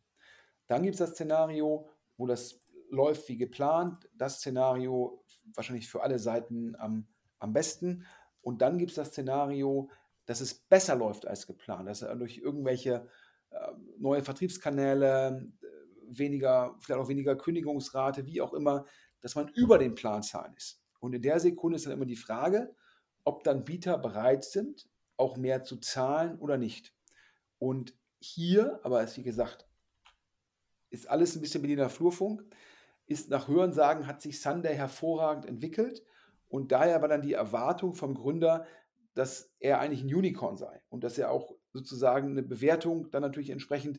[0.67, 4.09] Dann gibt es das Szenario, wo das läuft wie geplant.
[4.15, 5.25] Das Szenario
[5.55, 7.07] wahrscheinlich für alle Seiten am,
[7.39, 8.05] am besten.
[8.41, 9.91] Und dann gibt es das Szenario,
[10.29, 13.09] dass es besser läuft als geplant, dass er durch irgendwelche
[13.49, 18.85] äh, neue Vertriebskanäle, äh, weniger, vielleicht auch weniger Kündigungsrate, wie auch immer,
[19.23, 20.83] dass man über den Planzahlen ist.
[21.01, 22.75] Und in der Sekunde ist dann immer die Frage,
[23.25, 26.95] ob dann Bieter bereit sind, auch mehr zu zahlen oder nicht.
[27.59, 29.67] Und hier, aber wie gesagt,
[30.91, 32.45] ist alles ein bisschen Berliner Flurfunk,
[33.07, 36.05] ist nach Hörensagen hat sich Sunday hervorragend entwickelt
[36.49, 38.67] und daher war dann die Erwartung vom Gründer,
[39.19, 43.51] dass er eigentlich ein Unicorn sei und dass er auch sozusagen eine Bewertung dann natürlich
[43.51, 43.99] entsprechend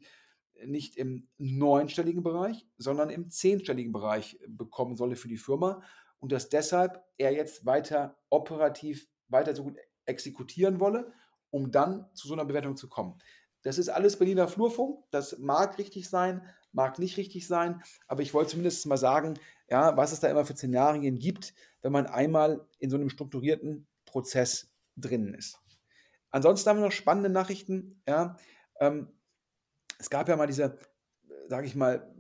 [0.66, 5.82] nicht im neunstelligen Bereich, sondern im zehnstelligen Bereich bekommen solle für die Firma
[6.20, 11.12] und dass deshalb er jetzt weiter operativ weiter so gut exekutieren wolle,
[11.50, 13.20] um dann zu so einer Bewertung zu kommen.
[13.62, 15.04] Das ist alles Berliner Flurfunk.
[15.12, 19.38] Das mag richtig sein, mag nicht richtig sein, aber ich wollte zumindest mal sagen,
[19.70, 23.86] ja, was es da immer für Szenarien gibt, wenn man einmal in so einem strukturierten
[24.06, 24.72] Prozess
[25.02, 25.60] drinnen ist.
[26.32, 28.02] Ansonsten haben wir noch spannende Nachrichten.
[28.08, 28.38] Ja,
[28.80, 29.10] ähm,
[29.98, 30.78] es gab ja mal diese,
[31.48, 32.14] sage ich mal,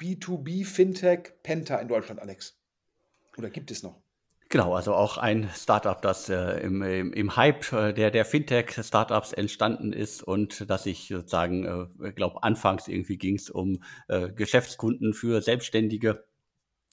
[0.00, 2.58] B2B-Fintech Penta in Deutschland, Alex.
[3.36, 4.02] Oder gibt es noch?
[4.48, 9.32] Genau, also auch ein Startup, das äh, im, im, im, Hype äh, der, der Fintech-Startups
[9.32, 15.14] entstanden ist und dass ich sozusagen, äh, glaube, anfangs irgendwie ging es um äh, Geschäftskunden
[15.14, 16.24] für Selbstständige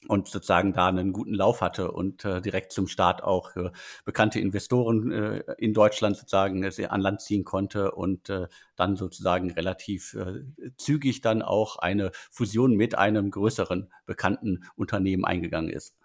[0.07, 3.71] und sozusagen da einen guten Lauf hatte und äh, direkt zum Start auch äh,
[4.05, 9.51] bekannte Investoren äh, in Deutschland sozusagen äh, an Land ziehen konnte und äh, dann sozusagen
[9.51, 10.43] relativ äh,
[10.77, 15.95] zügig dann auch eine Fusion mit einem größeren bekannten Unternehmen eingegangen ist.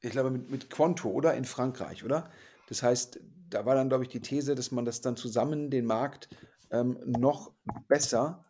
[0.00, 1.34] ich glaube, mit, mit Quanto, oder?
[1.34, 2.30] In Frankreich, oder?
[2.68, 5.84] Das heißt, da war dann, glaube ich, die These, dass man das dann zusammen den
[5.84, 6.28] Markt
[6.70, 7.52] ähm, noch
[7.86, 8.44] besser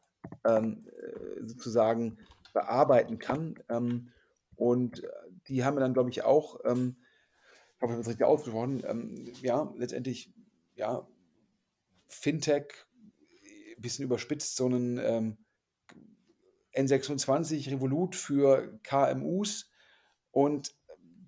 [0.46, 2.18] ähm, äh, sozusagen
[2.52, 3.56] bearbeiten kann.
[3.68, 4.12] Ähm,
[4.62, 5.02] und
[5.48, 6.96] die haben dann, glaube ich, auch, ähm,
[7.76, 10.32] ich habe das richtig ausgesprochen, ähm, ja, letztendlich,
[10.76, 11.04] ja,
[12.06, 12.72] Fintech,
[13.76, 15.36] ein bisschen überspitzt, so einen ähm,
[16.76, 19.68] N26 Revolut für KMUs
[20.30, 20.76] und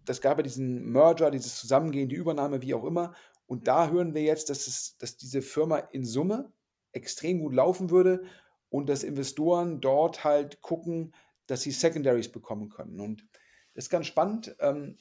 [0.05, 3.15] das gab ja diesen Merger, dieses Zusammengehen, die Übernahme, wie auch immer.
[3.47, 6.53] Und da hören wir jetzt, dass, es, dass diese Firma in Summe
[6.93, 8.23] extrem gut laufen würde
[8.69, 11.15] und dass Investoren dort halt gucken,
[11.47, 13.01] dass sie Secondaries bekommen können.
[13.01, 13.27] Und
[13.75, 14.55] das ist ganz spannend.
[14.61, 14.99] Ähm,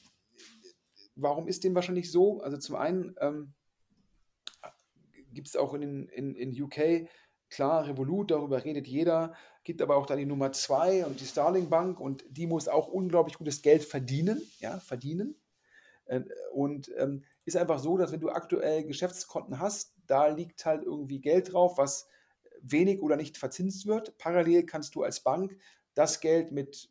[1.14, 2.40] warum ist dem wahrscheinlich so?
[2.40, 3.54] Also zum einen ähm,
[5.32, 7.08] gibt es auch in, in, in UK
[7.54, 9.32] Klar, Revolut, darüber redet jeder,
[9.62, 12.88] gibt aber auch da die Nummer zwei und die Starling Bank und die muss auch
[12.88, 15.36] unglaublich gutes Geld verdienen, ja, verdienen.
[16.06, 16.22] Äh,
[16.52, 21.20] und ähm, ist einfach so, dass wenn du aktuell Geschäftskonten hast, da liegt halt irgendwie
[21.20, 22.08] Geld drauf, was
[22.60, 24.18] wenig oder nicht verzinst wird.
[24.18, 25.56] Parallel kannst du als Bank
[25.94, 26.88] das Geld mit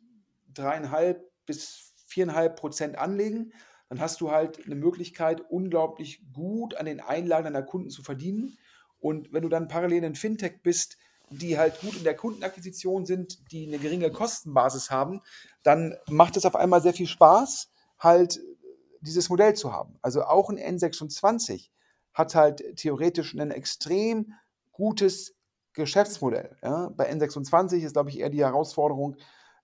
[0.52, 3.52] dreieinhalb bis viereinhalb Prozent anlegen.
[3.88, 8.58] Dann hast du halt eine Möglichkeit, unglaublich gut an den Einlagen deiner Kunden zu verdienen
[9.04, 10.96] und wenn du dann parallel in Fintech bist,
[11.28, 15.20] die halt gut in der Kundenakquisition sind, die eine geringe Kostenbasis haben,
[15.62, 18.40] dann macht es auf einmal sehr viel Spaß, halt
[19.02, 19.98] dieses Modell zu haben.
[20.00, 21.68] Also auch ein N26
[22.14, 24.32] hat halt theoretisch ein extrem
[24.72, 25.34] gutes
[25.74, 26.56] Geschäftsmodell.
[26.62, 26.90] Ja.
[26.96, 29.16] Bei N26 ist, glaube ich, eher die Herausforderung,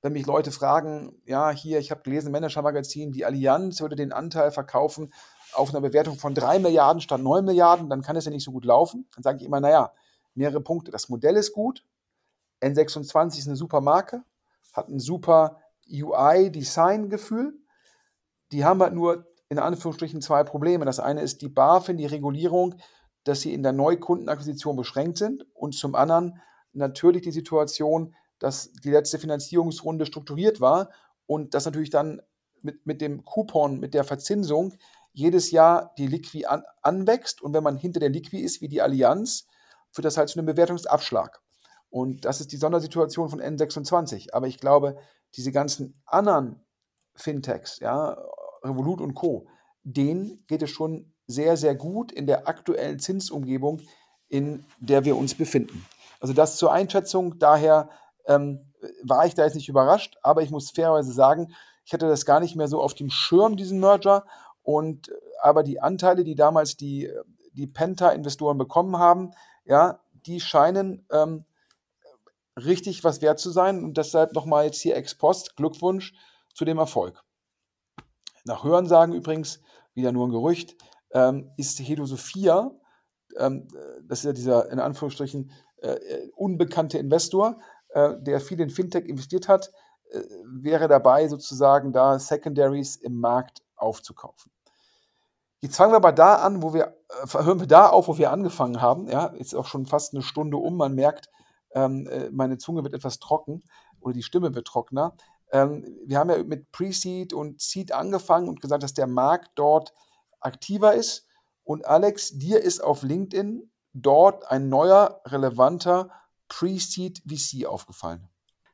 [0.02, 4.50] wenn mich Leute fragen, ja, hier, ich habe gelesen, Manager-Magazin, die Allianz würde den Anteil
[4.50, 5.12] verkaufen
[5.52, 8.52] auf einer Bewertung von 3 Milliarden statt 9 Milliarden, dann kann es ja nicht so
[8.52, 9.08] gut laufen.
[9.14, 9.92] Dann sage ich immer, naja,
[10.34, 10.90] mehrere Punkte.
[10.90, 11.84] Das Modell ist gut,
[12.62, 14.22] N26 ist eine super Marke,
[14.72, 15.58] hat ein super
[15.90, 17.58] UI-Design-Gefühl.
[18.52, 20.84] Die haben halt nur in Anführungsstrichen zwei Probleme.
[20.84, 22.76] Das eine ist die BaFin, die Regulierung,
[23.24, 26.40] dass sie in der Neukundenakquisition beschränkt sind und zum anderen
[26.72, 30.90] natürlich die Situation, dass die letzte Finanzierungsrunde strukturiert war
[31.26, 32.22] und das natürlich dann
[32.62, 34.74] mit, mit dem Coupon, mit der Verzinsung
[35.12, 38.80] jedes Jahr die Liqui an, anwächst und wenn man hinter der Liqui ist, wie die
[38.80, 39.46] Allianz,
[39.90, 41.40] führt das halt zu einem Bewertungsabschlag.
[41.90, 44.32] Und das ist die Sondersituation von N26.
[44.32, 44.96] Aber ich glaube,
[45.34, 46.64] diese ganzen anderen
[47.14, 48.16] Fintechs, ja,
[48.62, 49.48] Revolut und Co.,
[49.82, 53.80] denen geht es schon sehr, sehr gut in der aktuellen Zinsumgebung,
[54.28, 55.86] in der wir uns befinden.
[56.20, 57.38] Also das zur Einschätzung.
[57.38, 57.88] Daher
[58.26, 58.72] ähm,
[59.02, 61.54] war ich da jetzt nicht überrascht, aber ich muss fairerweise sagen,
[61.84, 64.24] ich hatte das gar nicht mehr so auf dem Schirm, diesen Merger,
[64.62, 65.12] und äh,
[65.42, 67.10] aber die Anteile, die damals die,
[67.52, 69.32] die Penta-Investoren bekommen haben,
[69.64, 71.44] ja, die scheinen ähm,
[72.56, 73.82] richtig was wert zu sein.
[73.82, 76.12] Und deshalb nochmal jetzt hier ex post Glückwunsch
[76.54, 77.22] zu dem Erfolg.
[78.44, 79.60] Nach Hörensagen übrigens,
[79.94, 80.76] wieder nur ein Gerücht,
[81.12, 82.70] ähm, ist Hedo Sophia,
[83.38, 83.68] ähm,
[84.04, 87.58] das ist ja dieser in Anführungsstrichen äh, unbekannte Investor,
[87.90, 89.70] äh, der viel in Fintech investiert hat,
[90.10, 94.52] äh, wäre dabei sozusagen da Secondaries im Markt aufzukaufen.
[95.62, 98.30] Jetzt fangen wir aber da an, wo wir, äh, hören wir da auf, wo wir
[98.30, 99.08] angefangen haben.
[99.08, 100.76] Ja, ist auch schon fast eine Stunde um.
[100.76, 101.28] Man merkt,
[101.74, 103.62] ähm, äh, meine Zunge wird etwas trocken
[104.00, 105.14] oder die Stimme wird trockener.
[105.52, 109.92] Ähm, wir haben ja mit Pre-Seed und Seed angefangen und gesagt, dass der Markt dort
[110.40, 111.26] aktiver ist.
[111.64, 116.10] Und Alex, dir ist auf LinkedIn dort ein neuer, relevanter
[116.48, 118.28] Pre-Seed VC aufgefallen.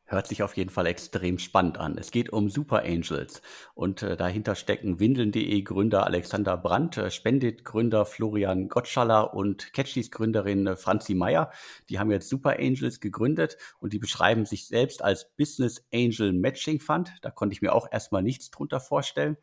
[0.08, 1.98] Hört sich auf jeden Fall extrem spannend an.
[1.98, 3.42] Es geht um Super Angels
[3.74, 10.12] und äh, dahinter stecken Windeln.de Gründer Alexander Brandt, äh, Spendit Gründer Florian Gottschaller und Catchys
[10.12, 11.50] Gründerin äh, Franzi Meyer.
[11.88, 16.78] Die haben jetzt Super Angels gegründet und die beschreiben sich selbst als Business Angel Matching
[16.78, 17.12] Fund.
[17.22, 19.36] Da konnte ich mir auch erstmal nichts drunter vorstellen.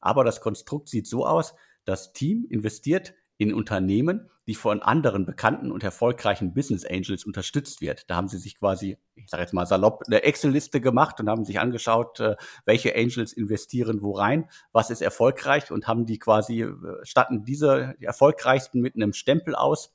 [0.00, 5.72] Aber das Konstrukt sieht so aus, das Team investiert in Unternehmen, die von anderen bekannten
[5.72, 8.10] und erfolgreichen Business Angels unterstützt wird.
[8.10, 11.44] Da haben sie sich quasi, ich sage jetzt mal salopp, eine Excel-Liste gemacht und haben
[11.44, 12.36] sich angeschaut, äh,
[12.66, 17.94] welche Angels investieren wo rein, was ist erfolgreich und haben die quasi, äh, statten diese
[18.00, 19.94] die erfolgreichsten mit einem Stempel aus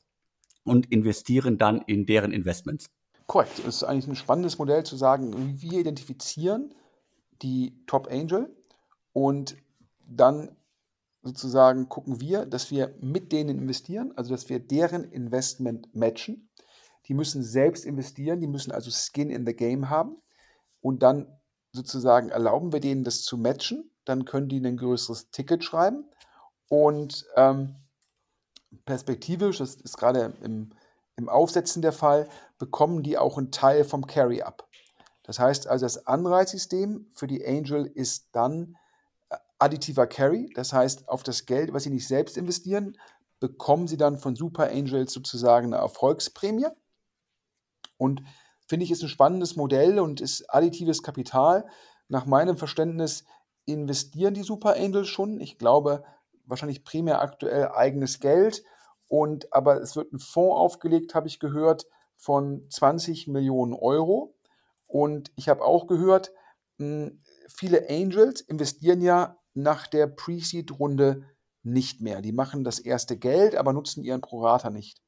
[0.64, 2.90] und investieren dann in deren Investments.
[3.28, 3.60] Korrekt.
[3.60, 6.74] Es ist eigentlich ein spannendes Modell zu sagen, wir identifizieren
[7.42, 8.56] die Top Angel
[9.14, 9.56] und
[10.08, 10.56] dann
[11.22, 16.50] sozusagen gucken wir, dass wir mit denen investieren, also dass wir deren Investment matchen.
[17.08, 20.18] Die müssen selbst investieren, die müssen also Skin in the Game haben
[20.82, 21.28] und dann
[21.72, 23.92] sozusagen erlauben wir denen das zu matchen.
[24.06, 26.06] Dann können die ein größeres Ticket schreiben
[26.70, 27.76] und ähm,
[28.86, 30.72] perspektivisch, das ist gerade im,
[31.16, 32.30] im Aufsetzen der Fall,
[32.60, 34.68] bekommen die auch einen Teil vom Carry-up.
[35.24, 38.78] Das heißt also, das Anreizsystem für die Angel ist dann
[39.60, 42.98] additiver Carry, das heißt, auf das Geld, was Sie nicht selbst investieren,
[43.40, 46.68] bekommen Sie dann von Super Angels sozusagen eine Erfolgsprämie.
[47.98, 48.22] Und
[48.68, 51.66] finde ich, ist ein spannendes Modell und ist additives Kapital.
[52.08, 53.26] Nach meinem Verständnis
[53.66, 55.40] investieren die Super Angels schon.
[55.40, 56.04] Ich glaube,
[56.46, 58.64] wahrscheinlich primär aktuell eigenes Geld.
[59.08, 61.86] Und aber es wird ein Fonds aufgelegt, habe ich gehört,
[62.18, 64.36] von 20 Millionen Euro.
[64.88, 66.32] Und ich habe auch gehört,
[66.78, 71.24] hm, viele Angels investieren ja nach der Pre-Seed-Runde
[71.64, 72.22] nicht mehr.
[72.22, 75.02] Die machen das erste Geld, aber nutzen ihren Prorata nicht.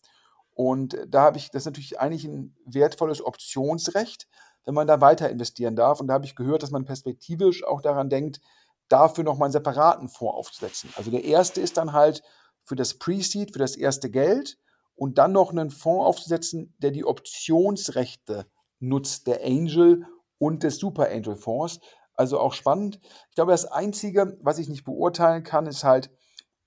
[0.53, 4.27] Und da habe ich, das ist natürlich eigentlich ein wertvolles Optionsrecht,
[4.65, 6.01] wenn man da weiter investieren darf.
[6.01, 8.41] Und da habe ich gehört, dass man perspektivisch auch daran denkt,
[8.89, 10.89] dafür nochmal einen separaten Fonds aufzusetzen.
[10.95, 12.23] Also der erste ist dann halt
[12.63, 14.57] für das Pre-Seed, für das erste Geld
[14.95, 18.47] und dann noch einen Fonds aufzusetzen, der die Optionsrechte
[18.79, 20.05] nutzt, der Angel
[20.39, 21.79] und des Super Angel Fonds.
[22.17, 22.99] Also auch spannend.
[23.29, 26.09] Ich glaube, das Einzige, was ich nicht beurteilen kann, ist halt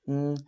[0.06, 0.46] mh, hm,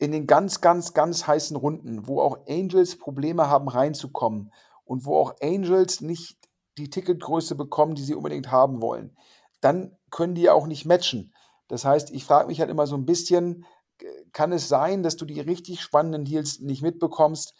[0.00, 4.52] in den ganz, ganz, ganz heißen Runden, wo auch Angels Probleme haben reinzukommen
[4.84, 6.38] und wo auch Angels nicht
[6.78, 9.16] die Ticketgröße bekommen, die sie unbedingt haben wollen,
[9.60, 11.34] dann können die ja auch nicht matchen.
[11.66, 13.64] Das heißt, ich frage mich halt immer so ein bisschen,
[14.32, 17.54] kann es sein, dass du die richtig spannenden Deals nicht mitbekommst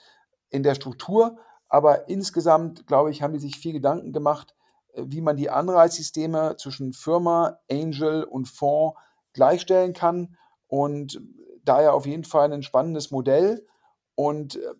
[0.51, 1.39] in der Struktur,
[1.69, 4.55] aber insgesamt, glaube ich, haben die sich viel Gedanken gemacht,
[4.95, 8.99] wie man die Anreizsysteme zwischen Firma, Angel und Fonds
[9.33, 10.37] gleichstellen kann.
[10.67, 11.21] Und
[11.65, 13.67] daher auf jeden Fall ein spannendes Modell.
[14.15, 14.75] Und äh,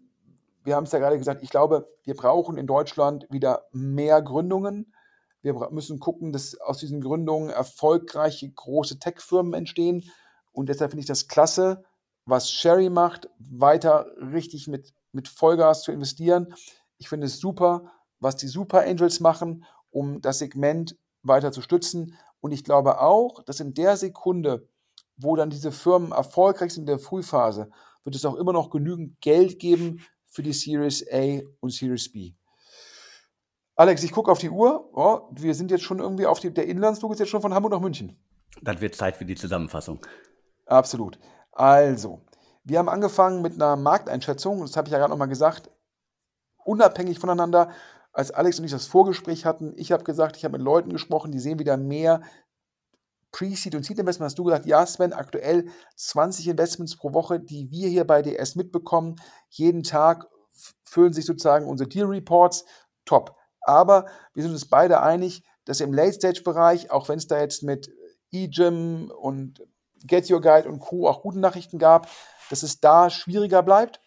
[0.65, 4.93] wir haben es ja gerade gesagt, ich glaube, wir brauchen in Deutschland wieder mehr Gründungen.
[5.41, 10.11] Wir müssen gucken, dass aus diesen Gründungen erfolgreiche große Tech-Firmen entstehen.
[10.53, 11.85] Und deshalb finde ich das klasse,
[12.25, 16.55] was Sherry macht, weiter richtig mit, mit Vollgas zu investieren.
[16.99, 22.15] Ich finde es super, was die Super Angels machen, um das Segment weiter zu stützen.
[22.41, 24.69] Und ich glaube auch, dass in der Sekunde,
[25.17, 27.71] wo dann diese Firmen erfolgreich sind in der Frühphase,
[28.05, 32.33] wird es auch immer noch genügend Geld geben für die Series A und Series B.
[33.77, 34.91] Alex, ich gucke auf die Uhr.
[34.93, 37.73] Oh, wir sind jetzt schon irgendwie auf die, der Inlandsflug ist jetzt schon von Hamburg
[37.73, 38.19] nach München.
[38.63, 40.01] Dann wird Zeit für die Zusammenfassung.
[40.67, 41.19] Absolut.
[41.53, 42.23] Also,
[42.65, 45.71] wir haben angefangen mit einer Markteinschätzung, das habe ich ja gerade nochmal gesagt,
[46.65, 47.71] unabhängig voneinander.
[48.19, 51.31] Als Alex und ich das Vorgespräch hatten, ich habe gesagt, ich habe mit Leuten gesprochen,
[51.31, 52.21] die sehen wieder mehr
[53.31, 54.27] Pre-Seed und Seed-Investment.
[54.27, 58.57] Hast du gesagt, ja, Sven, aktuell 20 Investments pro Woche, die wir hier bei DS
[58.57, 59.15] mitbekommen.
[59.51, 60.27] Jeden Tag
[60.83, 62.65] füllen sich sozusagen unsere Deal-Reports.
[63.05, 63.37] Top.
[63.61, 67.89] Aber wir sind uns beide einig, dass im Late-Stage-Bereich, auch wenn es da jetzt mit
[68.33, 69.63] eGym und
[70.03, 71.07] Get Your Guide und Co.
[71.07, 72.09] auch gute Nachrichten gab,
[72.51, 74.01] dass es da schwieriger bleibt.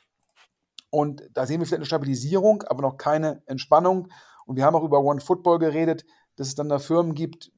[0.92, 4.10] Und da sehen wir vielleicht eine Stabilisierung, aber noch keine Entspannung.
[4.46, 7.52] Und wir haben auch über One Football geredet, dass es dann da Firmen gibt,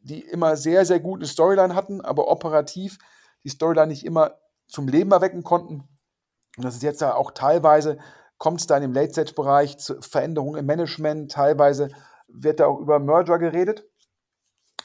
[0.00, 2.98] die immer sehr, sehr gut eine Storyline hatten, aber operativ
[3.44, 4.36] die Storyline nicht immer
[4.66, 5.88] zum Leben erwecken konnten.
[6.56, 7.98] Und das ist jetzt ja auch teilweise,
[8.38, 11.88] kommt es da in dem Late-Stage-Bereich zu Veränderungen im Management, teilweise
[12.28, 13.84] wird da auch über Merger geredet.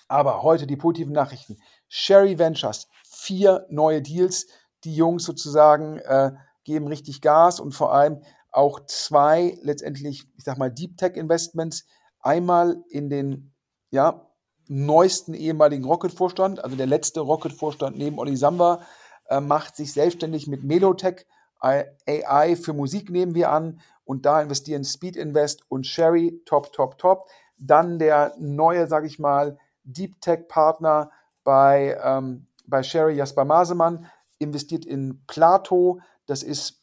[0.08, 1.58] Aber heute die positiven Nachrichten.
[1.88, 4.48] Sherry Ventures, vier neue Deals.
[4.84, 6.32] Die Jungs sozusagen äh,
[6.66, 11.86] geben richtig Gas und vor allem auch zwei letztendlich, ich sag mal, Deep Tech Investments.
[12.20, 13.54] Einmal in den
[13.92, 14.28] ja,
[14.68, 18.82] neuesten ehemaligen Rocket-Vorstand, also der letzte Rocket-Vorstand neben Olli Samba,
[19.30, 21.26] äh, macht sich selbstständig mit Melotech
[21.66, 26.98] AI für Musik nehmen wir an und da investieren Speed Invest und Sherry, top, top,
[26.98, 27.28] top.
[27.58, 31.12] Dann der neue, sage ich mal, Deep Tech Partner
[31.44, 34.06] bei, ähm, bei Sherry Jasper Masemann,
[34.38, 36.82] investiert in Plato, das ist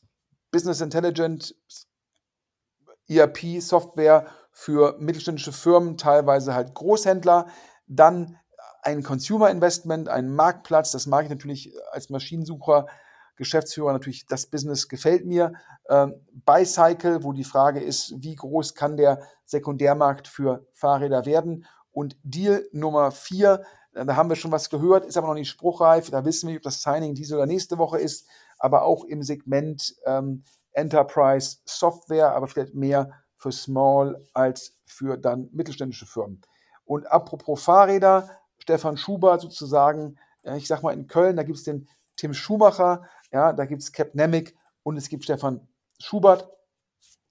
[0.50, 1.54] Business Intelligence,
[3.08, 7.48] ERP-Software für mittelständische Firmen, teilweise halt Großhändler.
[7.86, 8.38] Dann
[8.82, 12.86] ein Consumer Investment, ein Marktplatz, das mag ich natürlich als Maschinensucher,
[13.36, 15.52] Geschäftsführer natürlich, das Business gefällt mir.
[15.88, 21.64] Ähm, Bicycle, wo die Frage ist, wie groß kann der Sekundärmarkt für Fahrräder werden?
[21.92, 26.10] Und Deal Nummer vier, da haben wir schon was gehört, ist aber noch nicht spruchreif.
[26.10, 28.26] Da wissen wir nicht, ob das Signing diese oder nächste Woche ist,
[28.62, 35.48] aber auch im Segment ähm, Enterprise Software, aber vielleicht mehr für Small als für dann
[35.52, 36.40] mittelständische Firmen.
[36.84, 41.88] Und apropos Fahrräder, Stefan Schubert sozusagen, ich sag mal in Köln, da gibt es den
[42.14, 43.02] Tim Schumacher,
[43.32, 45.66] ja, da gibt es Capnemic und es gibt Stefan
[45.98, 46.48] Schubert,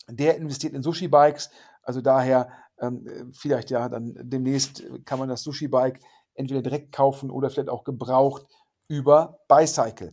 [0.09, 1.49] der investiert in Sushi-Bikes,
[1.81, 6.01] also daher ähm, vielleicht ja dann demnächst kann man das Sushi-Bike
[6.33, 8.45] entweder direkt kaufen oder vielleicht auch gebraucht
[8.89, 10.11] über Bicycle.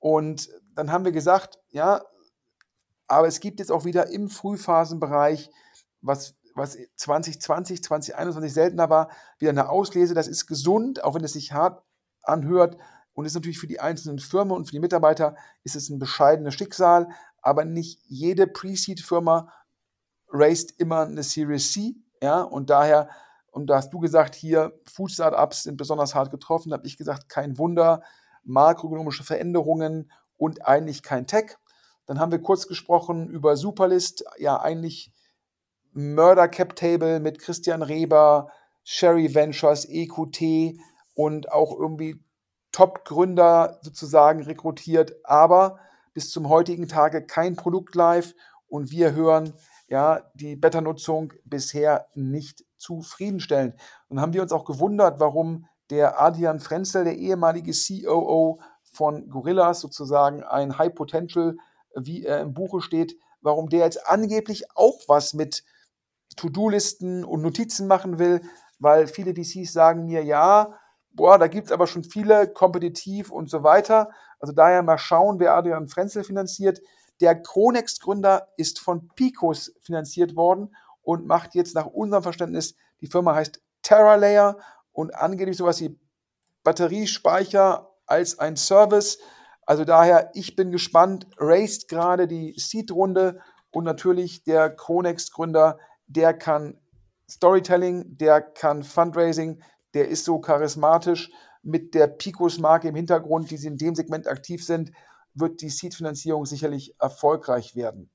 [0.00, 2.02] Und dann haben wir gesagt, ja,
[3.06, 5.50] aber es gibt jetzt auch wieder im Frühphasenbereich,
[6.00, 10.14] was, was 2020, 2021 seltener war, wieder eine Auslese.
[10.14, 11.82] Das ist gesund, auch wenn es sich hart
[12.22, 12.76] anhört.
[13.12, 16.54] Und ist natürlich für die einzelnen Firmen und für die Mitarbeiter ist es ein bescheidenes
[16.54, 17.08] Schicksal,
[17.42, 19.52] aber nicht jede Pre-Seed-Firma
[20.28, 21.96] raised immer eine Series C.
[22.22, 23.10] Ja, und daher,
[23.50, 27.28] und da hast du gesagt, hier Food Startups sind besonders hart getroffen, habe ich gesagt,
[27.28, 28.02] kein Wunder,
[28.44, 31.56] makroökonomische Veränderungen und eigentlich kein Tech.
[32.06, 35.12] Dann haben wir kurz gesprochen über Superlist, ja, eigentlich
[35.92, 38.50] Murder Cap Table mit Christian Reber,
[38.82, 40.78] Sherry Ventures, EQT
[41.14, 42.22] und auch irgendwie
[42.72, 45.78] Top-Gründer sozusagen rekrutiert, aber
[46.14, 48.34] bis zum heutigen Tage kein Produkt live
[48.68, 49.52] und wir hören
[49.88, 53.74] ja die Beta-Nutzung bisher nicht zufriedenstellend.
[54.08, 59.80] Und haben wir uns auch gewundert, warum der Adrian Frenzel, der ehemalige COO von Gorillas,
[59.80, 61.56] sozusagen ein High Potential,
[61.94, 65.64] wie er im Buche steht, warum der jetzt angeblich auch was mit
[66.36, 68.40] To-Do-Listen und Notizen machen will,
[68.78, 70.74] weil viele VCs sagen mir, ja,
[71.12, 74.10] boah, da gibt es aber schon viele, kompetitiv und so weiter.
[74.38, 76.80] Also daher mal schauen, wer Adrian Frenzel finanziert.
[77.20, 83.34] Der Chronext-Gründer ist von Picos finanziert worden und macht jetzt nach unserem Verständnis, die Firma
[83.34, 84.56] heißt TerraLayer
[85.00, 85.98] und angeblich sowas wie
[86.62, 89.18] Batteriespeicher als ein Service.
[89.64, 93.40] Also daher, ich bin gespannt, raced gerade die Seed-Runde
[93.70, 96.78] und natürlich der Chronext-Gründer, der kann
[97.30, 99.62] Storytelling, der kann Fundraising,
[99.94, 101.30] der ist so charismatisch.
[101.62, 104.92] Mit der Picos-Marke im Hintergrund, die sie in dem Segment aktiv sind,
[105.34, 108.10] wird die Seed-Finanzierung sicherlich erfolgreich werden.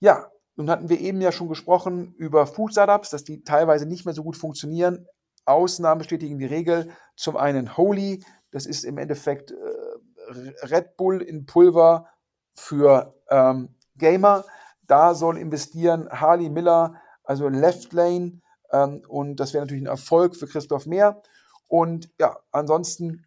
[0.00, 4.14] Ja, nun hatten wir eben ja schon gesprochen über Food-Startups, dass die teilweise nicht mehr
[4.14, 5.06] so gut funktionieren.
[5.48, 6.90] Ausnahmen bestätigen die Regel.
[7.16, 12.08] Zum einen Holy, das ist im Endeffekt äh, Red Bull in Pulver
[12.54, 14.44] für ähm, Gamer.
[14.86, 16.94] Da soll investieren Harley Miller,
[17.24, 18.40] also Left Lane.
[18.72, 21.22] Ähm, und das wäre natürlich ein Erfolg für Christoph Mehr.
[21.66, 23.24] Und ja, ansonsten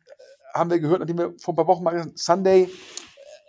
[0.54, 2.70] haben wir gehört, nachdem wir vor ein paar Wochen mal Sunday,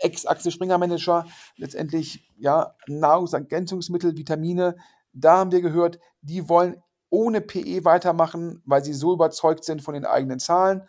[0.00, 4.76] Ex-Axel Springer Manager, letztendlich ja, Nahrungsergänzungsmittel, Vitamine,
[5.12, 6.82] da haben wir gehört, die wollen
[7.12, 10.88] ohne PE weitermachen, weil sie so überzeugt sind von den eigenen Zahlen.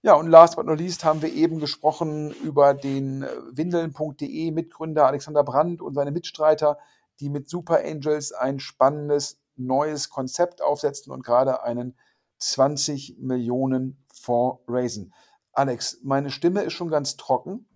[0.00, 5.06] Ja, und last but not least haben wir eben gesprochen über den äh, Windeln.de Mitgründer
[5.06, 6.78] Alexander Brandt und seine Mitstreiter,
[7.20, 11.98] die mit Super Angels ein spannendes neues Konzept aufsetzen und gerade einen
[12.38, 15.12] 20 Millionen Fonds raisen.
[15.52, 17.68] Alex, meine Stimme ist schon ganz trocken,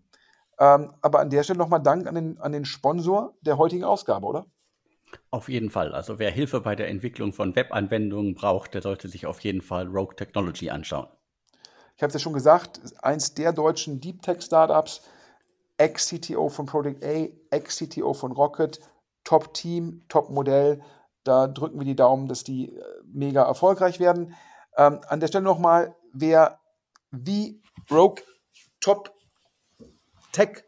[0.58, 4.24] ähm, aber an der Stelle nochmal Dank an den, an den Sponsor der heutigen Ausgabe,
[4.24, 4.46] oder?
[5.30, 5.94] Auf jeden Fall.
[5.94, 9.86] Also wer Hilfe bei der Entwicklung von Webanwendungen braucht, der sollte sich auf jeden Fall
[9.86, 11.08] Rogue Technology anschauen.
[11.96, 15.02] Ich habe es ja schon gesagt, eins der deutschen Deep Tech Startups,
[15.76, 18.80] Ex-CTO von Project A, Ex-CTO von Rocket,
[19.24, 20.82] Top-Team, Top-Modell.
[21.24, 24.34] Da drücken wir die Daumen, dass die äh, mega erfolgreich werden.
[24.76, 26.58] Ähm, an der Stelle nochmal, wer
[27.10, 28.22] wie Rogue
[28.80, 29.14] Top
[30.32, 30.64] Tech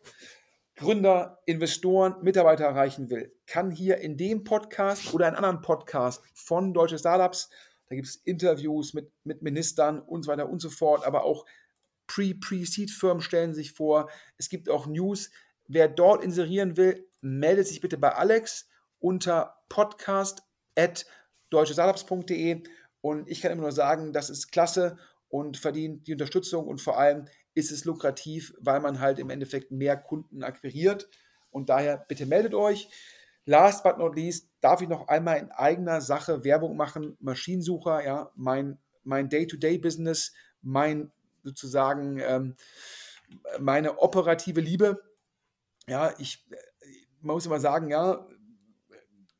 [0.77, 6.75] Gründer, Investoren, Mitarbeiter erreichen will, kann hier in dem Podcast oder in anderen Podcast von
[6.75, 7.49] Deutsche Startups,
[7.89, 11.45] da gibt es Interviews mit, mit Ministern und so weiter und so fort, aber auch
[12.07, 14.11] Pre-Pre-Seed-Firmen stellen sich vor.
[14.37, 15.31] Es gibt auch News.
[15.67, 18.69] Wer dort inserieren will, meldet sich bitte bei Alex
[18.99, 20.43] unter podcast
[20.77, 21.07] at
[21.51, 22.63] deutschestartups.de
[23.01, 24.99] und ich kann immer nur sagen, das ist klasse
[25.29, 29.71] und verdient die Unterstützung und vor allem ist es lukrativ, weil man halt im Endeffekt
[29.71, 31.09] mehr Kunden akquiriert
[31.51, 32.89] und daher bitte meldet euch.
[33.47, 37.17] Last but not least darf ich noch einmal in eigener Sache Werbung machen.
[37.21, 40.33] Maschinensucher, ja, mein, mein Day-to-Day-Business,
[40.63, 42.57] mein sozusagen ähm,
[43.61, 45.03] meine operative Liebe.
[45.87, 46.47] Ja, ich,
[47.21, 48.27] man muss immer sagen, ja,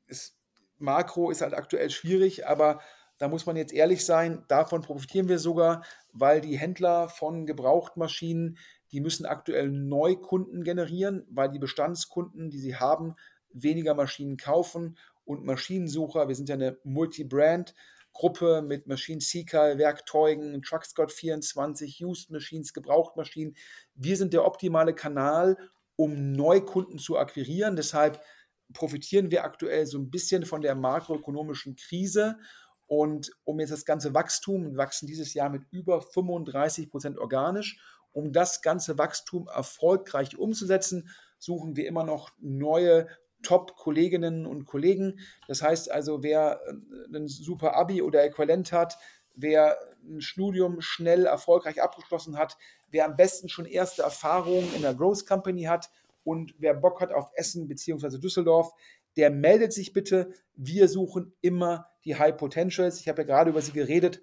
[0.07, 0.37] ist,
[0.79, 2.81] Makro ist halt aktuell schwierig, aber
[3.19, 8.59] da muss man jetzt ehrlich sein, davon profitieren wir sogar, weil die Händler von Gebrauchtmaschinen,
[8.93, 13.15] die müssen aktuell Neukunden generieren, weil die Bestandskunden, die sie haben,
[13.53, 17.75] weniger Maschinen kaufen und Maschinensucher, wir sind ja eine Multi-Brand,
[18.15, 23.57] Gruppe mit Machine Seeker, Werkzeugen, TruckScott 24, Used Machines, Gebrauchtmaschinen.
[23.97, 25.59] Wir sind der optimale Kanal,
[25.97, 27.75] um Neukunden zu akquirieren.
[27.75, 28.23] Deshalb
[28.73, 32.39] profitieren wir aktuell so ein bisschen von der makroökonomischen Krise.
[32.87, 37.79] Und um jetzt das ganze Wachstum, wir wachsen dieses Jahr mit über 35 Prozent organisch,
[38.13, 41.09] um das ganze Wachstum erfolgreich umzusetzen,
[41.39, 43.09] suchen wir immer noch neue
[43.43, 45.21] Top-Kolleginnen und Kollegen.
[45.49, 48.97] Das heißt also, wer äh, ein super Abi oder Äquivalent hat,
[49.35, 52.57] wer ein Studium schnell erfolgreich abgeschlossen hat,
[52.91, 55.91] wer am besten schon erste Erfahrungen in der Growth Company hat
[56.25, 58.19] und wer Bock hat auf Essen bzw.
[58.19, 58.73] Düsseldorf,
[59.17, 60.33] der meldet sich bitte.
[60.55, 63.01] Wir suchen immer die High Potentials.
[63.01, 64.21] Ich habe ja gerade über sie geredet.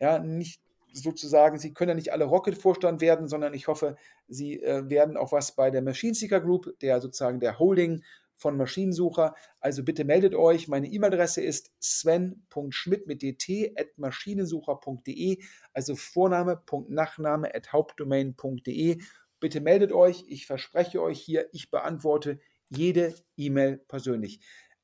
[0.00, 0.60] Ja, nicht,
[0.92, 3.96] sozusagen, Sie können ja nicht alle Rocket-Vorstand werden, sondern ich hoffe,
[4.28, 8.02] Sie äh, werden auch was bei der Machine Seeker Group, der sozusagen der Holding
[8.36, 9.34] von Maschinensucher.
[9.60, 10.68] Also bitte meldet euch.
[10.68, 15.38] Meine E-Mail-Adresse ist sven.schmidt mit dt at maschinensucher.de,
[15.72, 18.98] also Vorname.nachname at hauptdomain.de.
[19.40, 20.24] Bitte meldet euch.
[20.28, 24.40] Ich verspreche euch hier, ich beantworte jede E-Mail persönlich.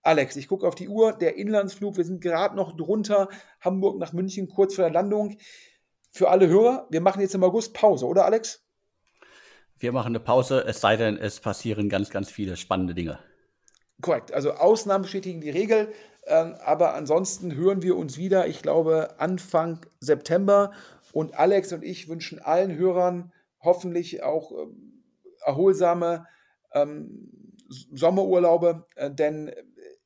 [0.09, 3.28] Alex, ich gucke auf die Uhr, der Inlandsflug, wir sind gerade noch drunter,
[3.61, 5.36] Hamburg nach München, kurz vor der Landung.
[6.12, 8.64] Für alle Hörer, wir machen jetzt im August Pause, oder Alex?
[9.76, 13.18] Wir machen eine Pause, es sei denn, es passieren ganz, ganz viele spannende Dinge.
[14.00, 15.92] Korrekt, also Ausnahmen bestätigen die Regel,
[16.26, 20.72] ähm, aber ansonsten hören wir uns wieder, ich glaube, Anfang September.
[21.12, 23.30] Und Alex und ich wünschen allen Hörern
[23.61, 25.04] hoffentlich auch ähm,
[25.44, 26.26] erholsame
[26.72, 29.52] ähm, Sommerurlaube, äh, denn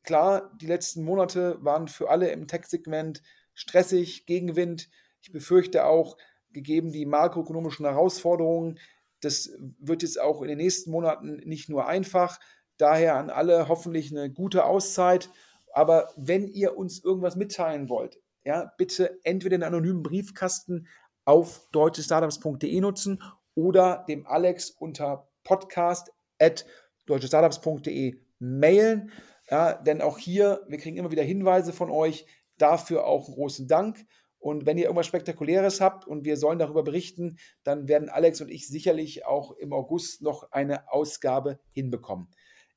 [0.04, 3.22] klar, die letzten Monate waren für alle im Tech-Segment
[3.54, 4.88] stressig, Gegenwind.
[5.20, 6.16] Ich befürchte auch,
[6.52, 8.78] gegeben die makroökonomischen Herausforderungen,
[9.22, 12.40] das wird jetzt auch in den nächsten Monaten nicht nur einfach.
[12.76, 15.30] Daher an alle hoffentlich eine gute Auszeit.
[15.72, 20.88] Aber wenn ihr uns irgendwas mitteilen wollt, ja, bitte entweder den anonymen Briefkasten
[21.24, 23.22] auf deutschestartups.de nutzen
[23.54, 26.66] oder dem Alex unter podcast at
[27.06, 29.12] deutschestartups.de mailen.
[29.52, 32.24] Ja, denn auch hier, wir kriegen immer wieder Hinweise von euch.
[32.56, 34.06] Dafür auch einen großen Dank.
[34.38, 38.48] Und wenn ihr irgendwas Spektakuläres habt und wir sollen darüber berichten, dann werden Alex und
[38.50, 42.28] ich sicherlich auch im August noch eine Ausgabe hinbekommen.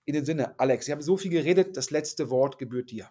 [0.03, 3.09] In dem Sinne, Alex, ich habe so viel geredet, das letzte Wort gebührt dir.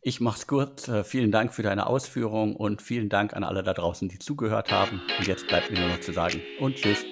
[0.00, 0.88] Ich mach's kurz.
[0.88, 4.72] Äh, vielen Dank für deine Ausführung und vielen Dank an alle da draußen, die zugehört
[4.72, 5.00] haben.
[5.18, 7.04] Und jetzt bleibt mir nur noch zu sagen und tschüss.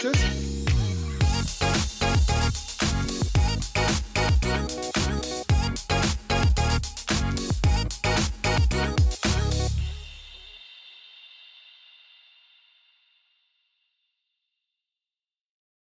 [0.00, 0.55] Tschüss.